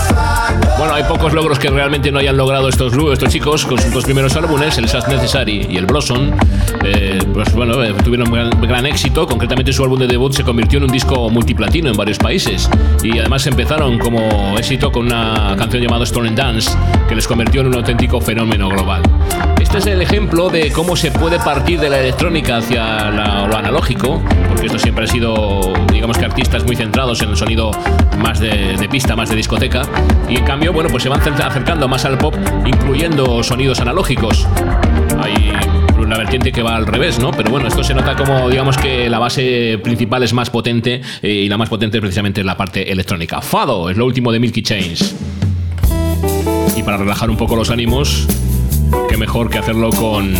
Bueno, 0.77 0.93
hay 0.95 1.03
pocos 1.03 1.31
logros 1.33 1.59
que 1.59 1.69
realmente 1.69 2.11
no 2.11 2.19
hayan 2.19 2.35
logrado 2.35 2.67
estos, 2.67 2.91
estos 3.13 3.29
chicos 3.29 3.65
con 3.65 3.79
sus 3.79 3.93
dos 3.93 4.03
primeros 4.03 4.35
álbumes, 4.35 4.77
el 4.79 4.89
Sad 4.89 5.07
Necessary 5.07 5.67
y 5.69 5.77
el 5.77 5.85
Blossom. 5.85 6.31
Eh, 6.83 7.19
pues 7.33 7.53
bueno, 7.53 7.81
eh, 7.83 7.93
tuvieron 8.03 8.31
gran, 8.31 8.49
gran 8.61 8.85
éxito. 8.87 9.27
Concretamente, 9.27 9.71
su 9.71 9.83
álbum 9.83 9.99
de 9.99 10.07
debut 10.07 10.33
se 10.33 10.43
convirtió 10.43 10.77
en 10.79 10.85
un 10.85 10.91
disco 10.91 11.29
multiplatino 11.29 11.89
en 11.89 11.95
varios 11.95 12.17
países. 12.17 12.69
Y 13.03 13.17
además 13.19 13.45
empezaron 13.45 13.99
como 13.99 14.57
éxito 14.57 14.91
con 14.91 15.05
una 15.05 15.55
canción 15.57 15.83
llamada 15.83 16.03
Stone 16.05 16.29
and 16.29 16.37
Dance, 16.37 16.71
que 17.07 17.15
les 17.15 17.27
convirtió 17.27 17.61
en 17.61 17.67
un 17.67 17.75
auténtico 17.75 18.19
fenómeno 18.19 18.69
global. 18.69 19.01
Este 19.61 19.77
es 19.77 19.85
el 19.85 20.01
ejemplo 20.01 20.49
de 20.49 20.71
cómo 20.71 20.95
se 20.95 21.11
puede 21.11 21.37
partir 21.39 21.79
de 21.79 21.89
la 21.89 21.99
electrónica 21.99 22.57
hacia 22.57 23.09
la- 23.11 23.47
lo 23.47 23.55
analógico, 23.55 24.21
porque 24.53 24.67
esto 24.67 24.77
siempre 24.77 25.05
ha 25.05 25.07
sido, 25.07 25.73
digamos 25.91 26.15
que 26.15 26.25
artistas 26.25 26.63
muy 26.63 26.75
centrados 26.75 27.19
en 27.23 27.29
el 27.29 27.37
sonido 27.37 27.71
más 28.19 28.39
de, 28.39 28.87
pista, 28.91 29.15
más 29.15 29.27
de 29.29 29.35
discoteca, 29.35 29.81
y 30.29 30.35
en 30.35 30.45
cambio, 30.45 30.71
bueno, 30.71 30.89
pues 30.91 31.01
se 31.01 31.09
van 31.09 31.21
acercando 31.21 31.87
más 31.87 32.05
al 32.05 32.19
pop, 32.19 32.35
incluyendo 32.63 33.41
sonidos 33.41 33.79
analógicos. 33.79 34.47
Hay 35.19 35.53
una 35.97 36.19
vertiente 36.19 36.51
que 36.51 36.61
va 36.61 36.75
al 36.75 36.85
revés, 36.85 37.17
¿no? 37.17 37.31
Pero 37.31 37.49
bueno, 37.49 37.67
esto 37.67 37.83
se 37.83 37.95
nota 37.95 38.15
como, 38.15 38.47
digamos 38.47 38.77
que 38.77 39.09
la 39.09 39.17
base 39.17 39.79
principal 39.83 40.21
es 40.21 40.33
más 40.33 40.51
potente, 40.51 41.01
eh, 41.23 41.31
y 41.31 41.49
la 41.49 41.57
más 41.57 41.69
potente 41.69 41.99
precisamente 41.99 42.41
es 42.41 42.45
la 42.45 42.55
parte 42.55 42.91
electrónica. 42.91 43.41
Fado 43.41 43.89
es 43.89 43.97
lo 43.97 44.05
último 44.05 44.31
de 44.31 44.39
Milky 44.39 44.61
Chains. 44.61 45.15
Y 46.75 46.83
para 46.83 46.97
relajar 46.97 47.31
un 47.31 47.37
poco 47.37 47.55
los 47.55 47.71
ánimos, 47.71 48.27
qué 49.09 49.17
mejor 49.17 49.49
que 49.49 49.57
hacerlo 49.57 49.89
con 49.89 50.31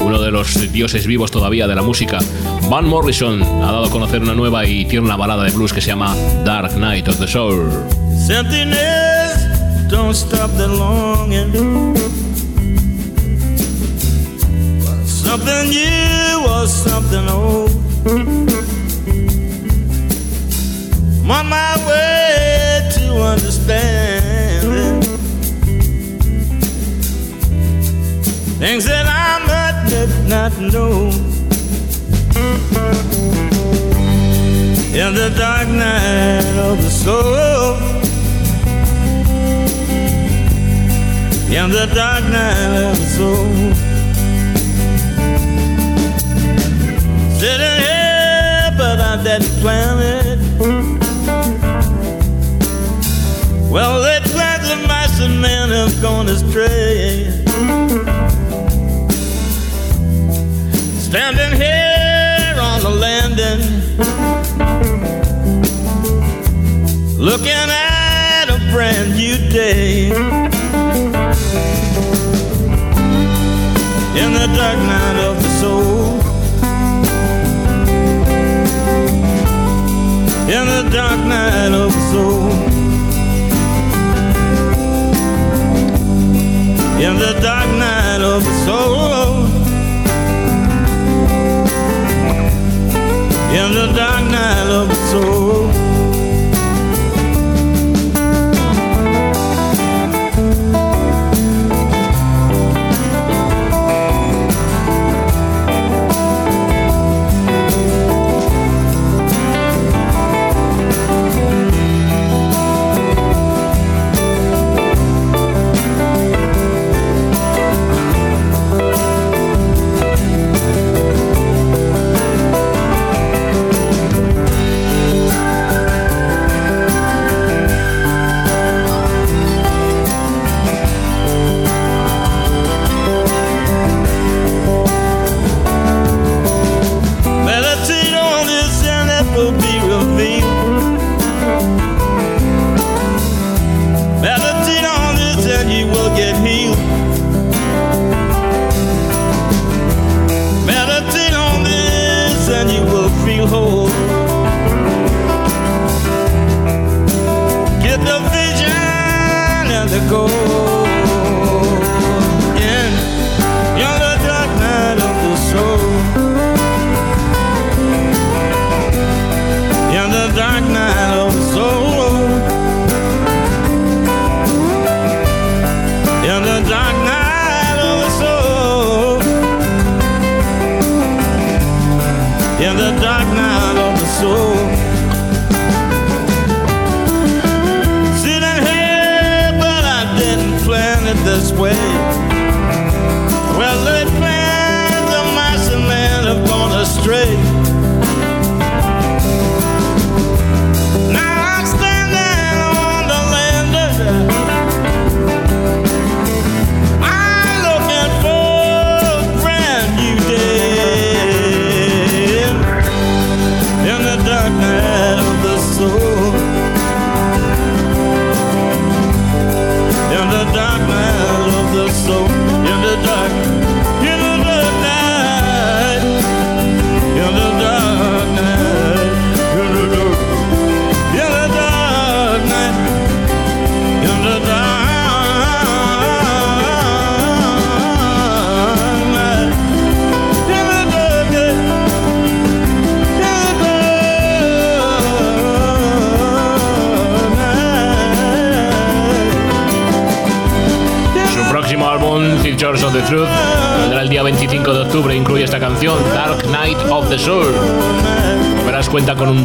uno 0.00 0.20
de 0.20 0.30
los 0.30 0.72
dioses 0.72 1.06
vivos 1.06 1.30
todavía 1.30 1.66
de 1.66 1.74
la 1.74 1.82
música, 1.82 2.18
Van 2.68 2.86
Morrison 2.86 3.42
ha 3.42 3.72
dado 3.72 3.84
a 3.84 3.90
conocer 3.90 4.22
una 4.22 4.34
nueva 4.34 4.64
y 4.66 4.84
tierna 4.86 5.16
balada 5.16 5.44
de 5.44 5.50
blues 5.52 5.72
que 5.72 5.80
se 5.80 5.88
llama 5.88 6.14
Dark 6.44 6.74
Knight 6.74 7.08
of 7.08 7.18
the 7.18 7.28
Soul. 7.28 7.68
Don't 9.88 10.14
stop 10.14 10.50
the 10.56 10.66
longing. 10.66 11.52
Something 15.06 15.68
new 15.68 16.44
or 16.48 16.66
something 16.66 17.28
old. 17.28 17.70
I'm 21.22 21.30
on 21.30 21.48
my 21.48 21.76
way 21.86 22.88
to 22.94 23.22
understand 23.22 25.04
things 28.58 28.84
that 28.86 29.06
I 29.06 29.38
might 29.46 30.28
not 30.28 30.52
know. 30.58 31.33
In 34.94 35.14
the 35.14 35.30
dark 35.36 35.68
night 35.68 36.56
of 36.68 36.82
the 36.82 36.90
soul. 36.90 37.76
In 41.50 41.70
the 41.70 41.86
dark 41.94 42.24
night 42.24 42.72
of 42.88 42.96
the 42.98 43.06
soul. 43.16 43.48
Sitting 47.38 47.78
here, 47.86 48.72
but 48.78 48.98
I 49.00 49.22
didn't 49.22 49.54
plan 49.60 49.98
it. 50.00 50.38
Well, 53.70 54.02
they 54.02 54.20
the 54.68 54.76
mice 54.88 55.20
and 55.20 55.40
men 55.40 55.68
have 55.70 56.00
gone 56.00 56.28
astray. 56.28 57.30
Standing 60.98 61.60
here 61.60 61.83
looking 67.18 67.50
at 67.50 68.46
a 68.48 68.58
brand 68.70 69.16
new 69.16 69.36
day. 69.50 70.08
In 74.20 74.32
the 74.32 74.46
dark 74.54 74.78
night 74.78 75.18
of 75.28 75.42
the 75.42 75.48
soul. 75.60 76.20
In 80.48 80.66
the 80.66 80.88
dark 80.92 81.18
night 81.26 81.72
of 81.72 81.92
the 81.92 82.00
soul. 82.12 82.50
In 87.02 87.18
the 87.18 87.32
dark 87.42 87.68
night 87.70 88.20
of 88.20 88.44
the 88.44 88.54
soul. 88.64 89.43
Dark 94.66 94.88
night 94.88 95.14
of 95.14 95.63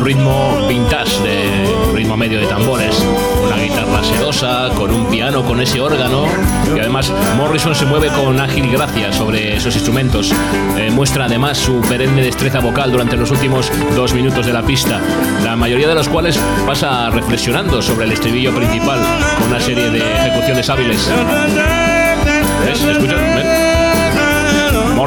ritmo 0.10 0.68
vintage, 0.68 1.22
de 1.22 1.93
ritmo 1.93 2.18
medio 2.18 2.39
de 2.39 2.47
tambores, 2.47 2.99
una 3.45 3.57
guitarra 3.57 4.03
sedosa, 4.03 4.70
con 4.76 4.91
un 4.91 5.05
piano, 5.05 5.45
con 5.45 5.62
ese 5.62 5.80
órgano. 5.80 6.26
Y 6.76 6.80
además, 6.80 7.14
Morrison 7.38 7.76
se 7.76 7.86
mueve 7.86 8.07
con 8.07 8.39
ágil 8.39 8.72
gracia 8.72 9.14
sobre 9.14 9.57
esos 9.57 9.76
instrumentos. 9.76 10.34
Eh, 10.80 10.89
muestra 10.89 11.26
además 11.26 11.60
su 11.60 11.80
perenne 11.82 12.24
destreza 12.24 12.60
vocal 12.60 12.91
durante 12.91 13.18
los 13.18 13.30
últimos 13.30 13.72
dos 13.95 14.16
minutos 14.16 14.47
de 14.47 14.53
la 14.53 14.64
pista, 14.64 14.99
la 15.43 15.55
mayoría 15.55 15.88
de 15.88 15.93
los 15.93 16.10
cuales 16.10 16.39
pasa 16.66 17.12
reflexionando 17.12 17.80
sobre 17.80 18.05
el 18.05 18.14
estribillo 18.14 18.51
principal 18.55 18.97
con 19.38 19.49
una 19.49 19.60
serie 19.60 19.91
de 19.91 19.99
ejecuciones 19.99 20.68
hábiles. 20.72 21.07
¿Ves? 22.66 22.82
¿Escuchan? 22.82 23.20
¿Ven? 23.36 23.68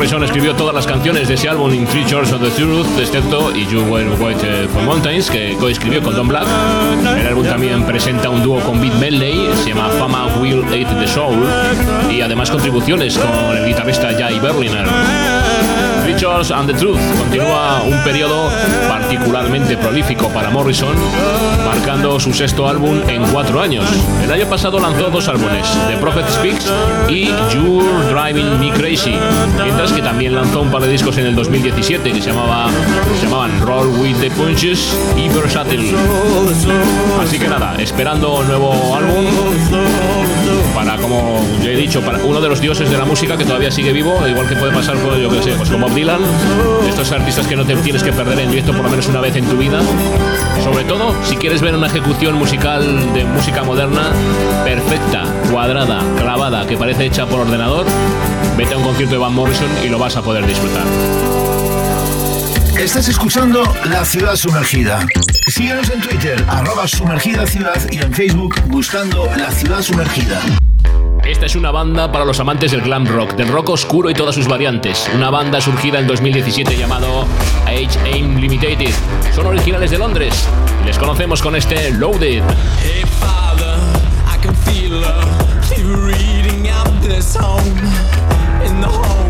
Morrison 0.02 0.24
escribió 0.24 0.52
todas 0.56 0.74
las 0.74 0.84
canciones 0.84 1.28
de 1.28 1.34
ese 1.34 1.48
álbum 1.48 1.72
In 1.72 1.86
Three 1.86 2.04
Chords 2.04 2.32
of 2.32 2.42
the 2.42 2.50
Truth, 2.50 2.98
excepto 2.98 3.54
Y 3.54 3.68
You 3.68 3.84
Were 3.84 4.10
White 4.10 4.40
eh, 4.42 4.66
for 4.66 4.82
Mountains, 4.82 5.30
que 5.30 5.56
coescribió 5.56 6.02
con 6.02 6.16
Don 6.16 6.26
Black. 6.26 6.44
El 7.20 7.28
álbum 7.28 7.46
también 7.46 7.84
presenta 7.84 8.28
un 8.28 8.42
dúo 8.42 8.58
con 8.62 8.80
Beat 8.80 8.94
Medley, 8.94 9.48
se 9.62 9.68
llama 9.68 9.90
Fama 9.90 10.26
Will 10.40 10.64
Eat 10.74 10.88
the 10.98 11.06
Soul, 11.06 11.46
y 12.10 12.20
además 12.20 12.50
contribuciones 12.50 13.16
con 13.16 13.56
el 13.56 13.64
guitarrista 13.64 14.10
Jay 14.18 14.40
Berliner. 14.40 14.86
Creatures 16.12 16.50
and 16.50 16.68
the 16.68 16.74
Truth 16.74 17.00
continúa 17.16 17.84
un 17.84 17.98
periodo 18.04 18.50
particularmente 18.86 19.78
prolífico 19.78 20.28
para 20.28 20.50
Morrison, 20.50 20.94
marcando 21.64 22.20
su 22.20 22.34
sexto 22.34 22.68
álbum 22.68 23.00
en 23.08 23.22
cuatro 23.28 23.62
años. 23.62 23.86
El 24.22 24.30
año 24.30 24.46
pasado 24.46 24.78
lanzó 24.78 25.08
dos 25.08 25.26
álbumes, 25.28 25.66
The 25.88 25.96
Prophet 25.96 26.28
Speaks 26.28 26.70
y 27.08 27.28
You're 27.54 28.12
Driving 28.12 28.60
Me 28.60 28.70
Crazy, 28.72 29.14
mientras 29.62 29.90
que 29.92 30.02
también 30.02 30.34
lanzó 30.34 30.60
un 30.60 30.70
par 30.70 30.82
de 30.82 30.88
discos 30.88 31.16
en 31.16 31.24
el 31.24 31.34
2017 31.34 32.12
que 32.12 32.20
se, 32.20 32.28
llamaba, 32.28 32.68
llamaban 33.22 33.58
Roll 33.62 33.88
with 33.98 34.16
the 34.20 34.30
Punches 34.32 34.94
y 35.16 35.30
Versatile. 35.30 35.94
Así 37.22 37.38
que 37.38 37.48
nada, 37.48 37.74
esperando 37.78 38.42
nuevo 38.42 38.94
álbum 38.94 39.24
para, 40.84 40.96
como 40.96 41.40
ya 41.62 41.70
he 41.70 41.76
dicho, 41.76 42.00
para 42.00 42.18
uno 42.24 42.40
de 42.40 42.48
los 42.48 42.60
dioses 42.60 42.90
de 42.90 42.98
la 42.98 43.04
música 43.04 43.36
que 43.36 43.44
todavía 43.44 43.70
sigue 43.70 43.92
vivo, 43.92 44.26
igual 44.26 44.48
que 44.48 44.56
puede 44.56 44.72
pasar 44.72 44.96
con, 44.98 45.16
yo 45.20 45.30
que 45.30 45.40
sé, 45.42 45.52
pues 45.52 45.70
como 45.70 45.86
Bob 45.86 45.94
Dylan, 45.94 46.20
estos 46.88 47.12
artistas 47.12 47.46
que 47.46 47.54
no 47.54 47.64
te 47.64 47.76
tienes 47.76 48.02
que 48.02 48.12
perder 48.12 48.40
en 48.40 48.50
directo 48.50 48.72
por 48.72 48.84
lo 48.84 48.90
menos 48.90 49.06
una 49.06 49.20
vez 49.20 49.36
en 49.36 49.44
tu 49.44 49.56
vida. 49.56 49.80
Sobre 50.64 50.84
todo, 50.84 51.14
si 51.24 51.36
quieres 51.36 51.60
ver 51.60 51.76
una 51.76 51.86
ejecución 51.86 52.34
musical 52.34 53.12
de 53.14 53.24
música 53.24 53.62
moderna 53.62 54.10
perfecta, 54.64 55.24
cuadrada, 55.50 56.00
clavada, 56.18 56.66
que 56.66 56.76
parece 56.76 57.06
hecha 57.06 57.26
por 57.26 57.40
ordenador, 57.40 57.86
vete 58.56 58.74
a 58.74 58.78
un 58.78 58.82
concierto 58.82 59.14
de 59.14 59.20
Van 59.20 59.34
Morrison 59.34 59.68
y 59.84 59.88
lo 59.88 59.98
vas 59.98 60.16
a 60.16 60.22
poder 60.22 60.44
disfrutar. 60.46 60.84
Estás 62.76 63.08
escuchando 63.08 63.62
La 63.84 64.04
Ciudad 64.04 64.34
Sumergida. 64.34 65.06
Síguenos 65.46 65.90
en 65.90 66.00
Twitter, 66.00 66.44
arroba 66.48 66.88
sumergida 66.88 67.46
ciudad 67.46 67.80
y 67.90 67.98
en 67.98 68.12
Facebook 68.12 68.56
buscando 68.66 69.26
La 69.36 69.50
Ciudad 69.52 69.82
Sumergida. 69.82 70.40
Esta 71.24 71.46
es 71.46 71.54
una 71.54 71.70
banda 71.70 72.10
para 72.10 72.24
los 72.24 72.40
amantes 72.40 72.72
del 72.72 72.82
glam 72.82 73.06
rock, 73.06 73.34
del 73.34 73.48
rock 73.48 73.70
oscuro 73.70 74.10
y 74.10 74.14
todas 74.14 74.34
sus 74.34 74.48
variantes. 74.48 75.08
Una 75.14 75.30
banda 75.30 75.60
surgida 75.60 76.00
en 76.00 76.08
2017 76.08 76.76
llamado 76.76 77.26
H-Aim 77.66 78.38
Limited. 78.38 78.90
Son 79.32 79.46
originales 79.46 79.92
de 79.92 79.98
Londres 79.98 80.48
y 80.82 80.86
les 80.86 80.98
conocemos 80.98 81.40
con 81.40 81.54
este 81.54 81.92
Loaded. 81.92 82.42
Hey 82.82 83.04
father, 83.20 83.78
I 84.26 84.36
can 84.42 84.54
feel 84.54 85.00
reading 86.04 86.68
out 86.68 86.90
this 87.02 87.36
home 87.36 87.78
in 88.64 88.80
the 88.80 88.88
hallway. 88.88 89.22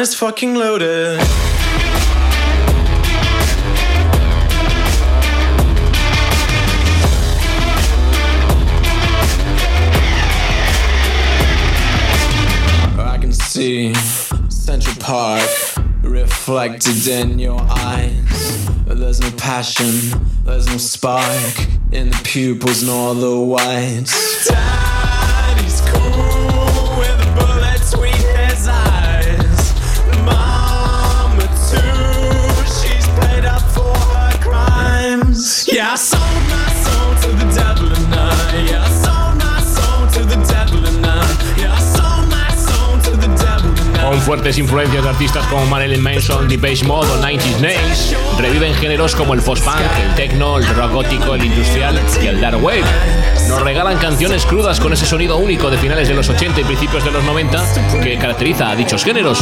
Gun 0.00 0.08
is 0.08 0.14
fucking 0.14 0.54
loaded. 0.54 1.20
I 12.98 13.18
can 13.20 13.32
see 13.32 13.92
Central 14.48 14.96
Park 14.96 15.42
reflected 16.02 17.06
in 17.06 17.38
your 17.38 17.60
eyes. 17.60 18.68
There's 18.86 19.20
no 19.20 19.30
passion, 19.32 19.90
there's 20.44 20.66
no 20.66 20.78
spark 20.78 21.56
in 21.92 22.10
the 22.10 22.20
pupils 22.24 22.82
nor 22.82 23.14
the 23.14 23.38
whites. 23.38 24.50
Influencias 44.58 45.02
de 45.02 45.08
artistas 45.08 45.46
como 45.46 45.66
Marilyn 45.66 46.02
Manson, 46.02 46.48
Depeche 46.48 46.84
Mode 46.84 47.10
o 47.10 47.22
90s 47.22 47.60
Nails, 47.60 48.16
reviven 48.38 48.74
géneros 48.74 49.14
como 49.14 49.34
el 49.34 49.42
post-punk, 49.42 49.76
el 50.02 50.14
techno, 50.14 50.58
el 50.58 50.66
rock 50.68 50.92
gótico, 50.92 51.34
el 51.34 51.44
industrial 51.44 52.00
y 52.22 52.26
el 52.26 52.40
dark 52.40 52.62
wave. 52.62 52.84
Nos 53.48 53.60
regalan 53.62 53.98
canciones 53.98 54.46
crudas 54.46 54.80
con 54.80 54.92
ese 54.92 55.06
sonido 55.06 55.36
único 55.36 55.70
de 55.70 55.78
finales 55.78 56.08
de 56.08 56.14
los 56.14 56.28
80 56.28 56.60
y 56.60 56.64
principios 56.64 57.04
de 57.04 57.10
los 57.10 57.24
90 57.24 58.00
que 58.02 58.18
caracteriza 58.18 58.70
a 58.70 58.76
dichos 58.76 59.04
géneros. 59.04 59.38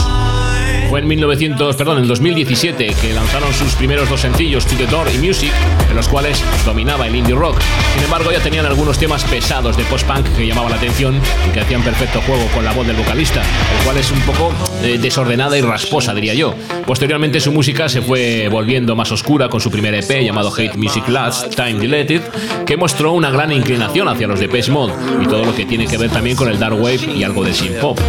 Fue 0.88 1.00
en 1.00 1.06
1900, 1.06 1.76
perdón, 1.76 1.98
en 1.98 2.08
2017 2.08 2.86
que 3.00 3.12
lanzaron 3.12 3.52
sus 3.52 3.74
primeros 3.74 4.08
dos 4.08 4.22
sencillos, 4.22 4.64
To 4.66 4.74
the 4.76 4.86
Door 4.86 5.08
y 5.14 5.18
Music, 5.18 5.52
en 5.90 5.94
los 5.94 6.08
cuales 6.08 6.42
dominaba 6.64 7.06
el 7.06 7.14
indie 7.14 7.34
rock. 7.34 7.60
Sin 7.92 8.04
embargo, 8.04 8.32
ya 8.32 8.40
tenían 8.40 8.64
algunos 8.64 8.98
temas 8.98 9.22
pesados 9.24 9.76
de 9.76 9.84
post-punk 9.84 10.24
que 10.34 10.46
llamaban 10.46 10.70
la 10.70 10.78
atención 10.78 11.20
y 11.46 11.52
que 11.52 11.60
hacían 11.60 11.82
perfecto 11.82 12.22
juego 12.22 12.46
con 12.54 12.64
la 12.64 12.72
voz 12.72 12.86
del 12.86 12.96
vocalista, 12.96 13.42
el 13.42 13.84
cual 13.84 13.98
es 13.98 14.10
un 14.10 14.20
poco 14.20 14.50
eh, 14.82 14.96
desordenada 14.98 15.58
y 15.58 15.60
rasposa, 15.60 16.14
diría 16.14 16.32
yo. 16.32 16.54
Posteriormente 16.86 17.38
su 17.40 17.52
música 17.52 17.90
se 17.90 18.00
fue 18.00 18.48
volviendo 18.48 18.96
más 18.96 19.12
oscura 19.12 19.50
con 19.50 19.60
su 19.60 19.70
primer 19.70 19.94
EP 19.94 20.24
llamado 20.24 20.50
Hate 20.50 20.76
Music 20.78 21.06
Last 21.08 21.54
Time 21.54 21.74
Deleted, 21.74 22.22
que 22.64 22.78
mostró 22.78 23.12
una 23.12 23.30
gran 23.30 23.52
inclinación 23.52 24.08
hacia 24.08 24.26
los 24.26 24.40
Depeche 24.40 24.72
Mode 24.72 24.94
y 25.22 25.26
todo 25.26 25.44
lo 25.44 25.54
que 25.54 25.66
tiene 25.66 25.86
que 25.86 25.98
ver 25.98 26.10
también 26.10 26.34
con 26.34 26.48
el 26.48 26.58
dark 26.58 26.80
wave 26.80 27.12
y 27.14 27.24
algo 27.24 27.44
de 27.44 27.52
synth 27.52 27.78
pop. 27.78 28.00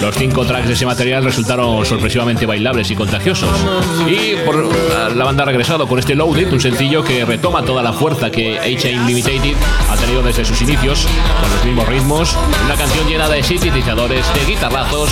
Los 0.00 0.14
cinco 0.16 0.44
tracks 0.44 0.66
de 0.66 0.74
ese 0.74 0.86
material 0.86 1.24
resultaron 1.24 1.84
sorpresivamente 1.86 2.46
bailables 2.46 2.90
y 2.90 2.94
contagiosos. 2.94 3.50
Y 4.06 4.34
la 5.16 5.24
banda 5.24 5.44
ha 5.44 5.46
regresado 5.46 5.86
con 5.86 5.98
este 5.98 6.14
Loaded, 6.14 6.52
un 6.52 6.60
sencillo 6.60 7.02
que 7.02 7.24
retoma 7.24 7.64
toda 7.64 7.82
la 7.82 7.92
fuerza 7.92 8.30
que 8.30 8.58
H.A. 8.58 9.06
Limited 9.06 9.54
ha 9.90 9.96
tenido 9.96 10.22
desde 10.22 10.44
sus 10.44 10.60
inicios, 10.62 11.06
con 11.40 11.50
los 11.50 11.64
mismos 11.64 11.88
ritmos, 11.88 12.36
una 12.64 12.74
canción 12.74 13.06
llena 13.08 13.28
de 13.28 13.42
sintetizadores, 13.42 14.26
de 14.34 14.44
guitarrazos 14.44 15.10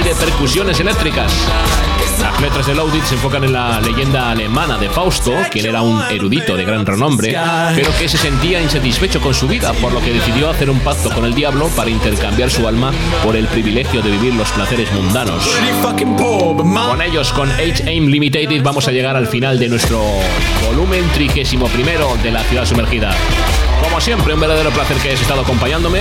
y 0.00 0.08
de 0.08 0.14
percusiones 0.14 0.78
eléctricas. 0.80 1.32
Las 2.20 2.40
letras 2.40 2.66
de 2.66 2.74
Loaded 2.74 3.02
se 3.02 3.14
enfocan 3.14 3.44
en 3.44 3.52
la 3.52 3.80
leyenda 3.80 4.30
alemana 4.30 4.78
de 4.78 4.88
Fausto, 4.88 5.32
quien 5.50 5.66
era 5.66 5.82
un 5.82 6.00
erudito 6.10 6.56
de 6.56 6.64
gran 6.64 6.86
renombre, 6.86 7.36
pero 7.74 7.90
que 7.98 8.08
se 8.08 8.16
sentía 8.16 8.60
insatisfecho 8.60 9.20
con 9.20 9.34
su 9.34 9.48
vida, 9.48 9.72
por 9.74 9.92
lo 9.92 10.00
que 10.00 10.12
decidió 10.12 10.50
hacer 10.50 10.70
un 10.70 10.80
pacto 10.80 11.10
con 11.10 11.24
el 11.24 11.34
diablo 11.34 11.68
para 11.68 11.90
intercambiar 11.90 12.50
su 12.50 12.66
alma 12.66 12.92
por 13.24 13.36
el 13.36 13.46
privilegio 13.48 14.00
de 14.00 14.10
vivir 14.10 14.33
los 14.36 14.50
placeres 14.52 14.92
mundanos. 14.92 15.44
Con 16.16 17.02
ellos, 17.02 17.32
con 17.32 17.50
H-Aim 17.50 18.06
Limited, 18.06 18.62
vamos 18.62 18.88
a 18.88 18.92
llegar 18.92 19.16
al 19.16 19.26
final 19.26 19.58
de 19.58 19.68
nuestro 19.68 20.00
volumen 20.66 21.04
trigésimo 21.14 21.66
primero 21.68 22.16
de 22.22 22.30
la 22.30 22.42
ciudad 22.44 22.64
sumergida. 22.64 23.14
Como 23.82 24.00
siempre, 24.00 24.34
un 24.34 24.40
verdadero 24.40 24.70
placer 24.70 24.96
que 24.98 25.08
hayas 25.08 25.20
estado 25.20 25.42
acompañándome. 25.42 26.00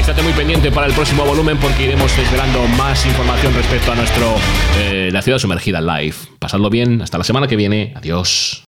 Estate 0.00 0.22
muy 0.22 0.32
pendiente 0.32 0.70
para 0.70 0.86
el 0.86 0.92
próximo 0.92 1.24
volumen 1.24 1.58
porque 1.58 1.84
iremos 1.84 2.16
desvelando 2.16 2.66
más 2.76 3.04
información 3.06 3.54
respecto 3.54 3.92
a 3.92 3.94
nuestro 3.94 4.34
eh, 4.78 5.10
La 5.12 5.22
ciudad 5.22 5.38
sumergida 5.38 5.80
live. 5.80 6.16
Pasadlo 6.38 6.70
bien, 6.70 7.02
hasta 7.02 7.18
la 7.18 7.24
semana 7.24 7.46
que 7.46 7.56
viene. 7.56 7.92
Adiós. 7.96 8.64